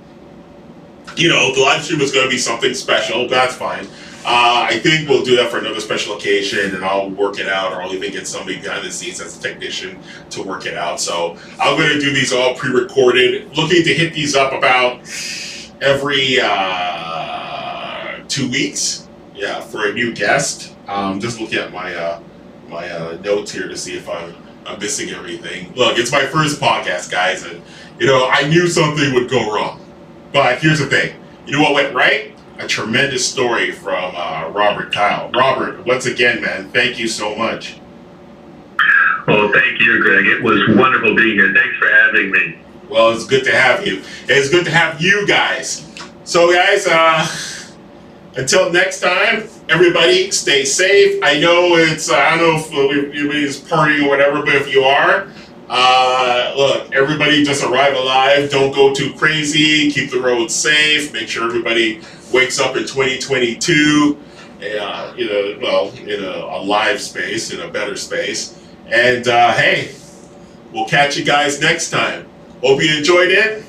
you 1.18 1.28
know, 1.28 1.54
the 1.54 1.62
live 1.62 1.84
stream 1.84 2.00
was 2.00 2.12
going 2.12 2.26
to 2.26 2.30
be 2.30 2.38
something 2.38 2.74
special. 2.74 3.28
That's 3.28 3.56
fine. 3.56 3.88
Uh, 4.24 4.68
I 4.70 4.78
think 4.80 5.10
we'll 5.10 5.24
do 5.24 5.36
that 5.38 5.50
for 5.50 5.58
another 5.58 5.80
special 5.80 6.16
occasion, 6.16 6.76
and 6.76 6.86
I'll 6.86 7.10
work 7.10 7.40
it 7.40 7.48
out, 7.48 7.74
or 7.74 7.82
I'll 7.82 7.94
even 7.94 8.12
get 8.12 8.28
somebody 8.28 8.60
behind 8.62 8.86
the 8.86 8.92
scenes 8.92 9.20
as 9.20 9.38
a 9.38 9.42
technician 9.42 10.00
to 10.30 10.44
work 10.44 10.68
it 10.68 10.76
out. 10.76 11.00
So 11.00 11.38
I'm 11.60 11.76
going 11.76 11.90
to 11.90 12.00
do 12.00 12.14
these 12.14 12.32
all 12.32 12.54
pre-recorded. 12.54 13.58
Looking 13.58 13.84
to 13.84 13.94
hit 13.94 14.14
these 14.14 14.36
up 14.36 14.54
about 14.54 15.00
every 15.82 16.40
uh, 16.40 18.20
two 18.28 18.50
weeks. 18.50 19.08
Yeah, 19.34 19.60
for 19.60 19.88
a 19.88 19.94
new 19.94 20.14
guest. 20.14 20.76
Um, 20.88 21.20
just 21.20 21.40
looking 21.40 21.58
at 21.58 21.72
my 21.72 21.96
uh, 21.96 22.22
my 22.70 22.90
uh, 22.90 23.18
notes 23.24 23.52
here 23.52 23.68
to 23.68 23.76
see 23.76 23.98
if 23.98 24.08
I'm, 24.08 24.36
I'm 24.68 24.78
missing 24.80 25.10
everything. 25.10 25.74
Look, 25.74 25.98
it's 25.98 26.12
my 26.12 26.28
first 26.28 26.62
podcast, 26.62 27.10
guys, 27.10 27.44
and 27.44 27.62
you 28.00 28.06
know 28.06 28.28
I 28.30 28.48
knew 28.48 28.68
something 28.68 29.14
would 29.16 29.32
go 29.32 29.52
wrong. 29.54 29.84
But 30.32 30.60
here's 30.60 30.80
the 30.80 30.86
thing. 30.86 31.16
You 31.48 31.54
know 31.54 31.64
what 31.64 31.74
went 31.74 31.96
right? 31.96 32.36
A 32.62 32.68
tremendous 32.68 33.28
story 33.28 33.72
from 33.72 34.14
uh, 34.16 34.48
Robert 34.50 34.94
Kyle. 34.94 35.32
Robert, 35.32 35.84
once 35.84 36.06
again, 36.06 36.44
man, 36.44 36.70
thank 36.70 37.00
you 37.00 37.08
so 37.08 37.36
much. 37.36 37.80
Well, 39.26 39.52
thank 39.52 39.80
you, 39.80 40.00
Greg. 40.00 40.28
It 40.28 40.44
was 40.44 40.62
wonderful 40.78 41.16
being 41.16 41.40
here. 41.40 41.52
Thanks 41.56 41.76
for 41.80 41.90
having 41.90 42.30
me. 42.30 42.60
Well, 42.88 43.10
it's 43.16 43.26
good 43.26 43.44
to 43.46 43.52
have 43.52 43.88
you. 43.88 44.04
It's 44.28 44.50
good 44.50 44.66
to 44.66 44.72
have 44.72 45.02
you 45.02 45.26
guys. 45.26 45.90
So, 46.24 46.54
guys, 46.54 46.86
uh, 46.86 47.28
until 48.36 48.72
next 48.72 49.00
time, 49.00 49.50
everybody 49.68 50.30
stay 50.30 50.64
safe. 50.64 51.20
I 51.24 51.40
know 51.40 51.78
it's, 51.78 52.12
uh, 52.12 52.16
I 52.16 52.38
don't 52.38 52.72
know 52.72 52.92
if 52.92 53.08
everybody's 53.12 53.60
partying 53.60 54.06
or 54.06 54.10
whatever, 54.10 54.46
but 54.46 54.54
if 54.54 54.72
you 54.72 54.84
are, 54.84 55.28
uh, 55.72 56.54
look, 56.56 56.94
everybody 56.94 57.44
just 57.44 57.64
arrive 57.64 57.96
alive. 57.96 58.52
Don't 58.52 58.74
go 58.74 58.94
too 58.94 59.14
crazy. 59.14 59.90
Keep 59.90 60.12
the 60.12 60.20
roads 60.20 60.54
safe. 60.54 61.14
Make 61.14 61.30
sure 61.30 61.46
everybody 61.48 62.02
wakes 62.32 62.60
up 62.60 62.76
in 62.76 62.84
2022, 62.84 64.18
uh, 64.60 65.14
in 65.18 65.28
a, 65.30 65.60
well, 65.62 65.92
in 65.98 66.24
a, 66.24 66.58
a 66.58 66.60
live 66.62 67.02
space, 67.02 67.52
in 67.54 67.62
a 67.62 67.68
better 67.70 67.96
space. 67.96 68.60
And 68.88 69.28
uh, 69.28 69.54
hey, 69.54 69.96
We'll 70.74 70.86
catch 70.86 71.18
you 71.18 71.26
guys 71.26 71.60
next 71.60 71.90
time. 71.90 72.28
Hope 72.62 72.82
you 72.82 72.98
enjoyed 72.98 73.30
it. 73.30 73.66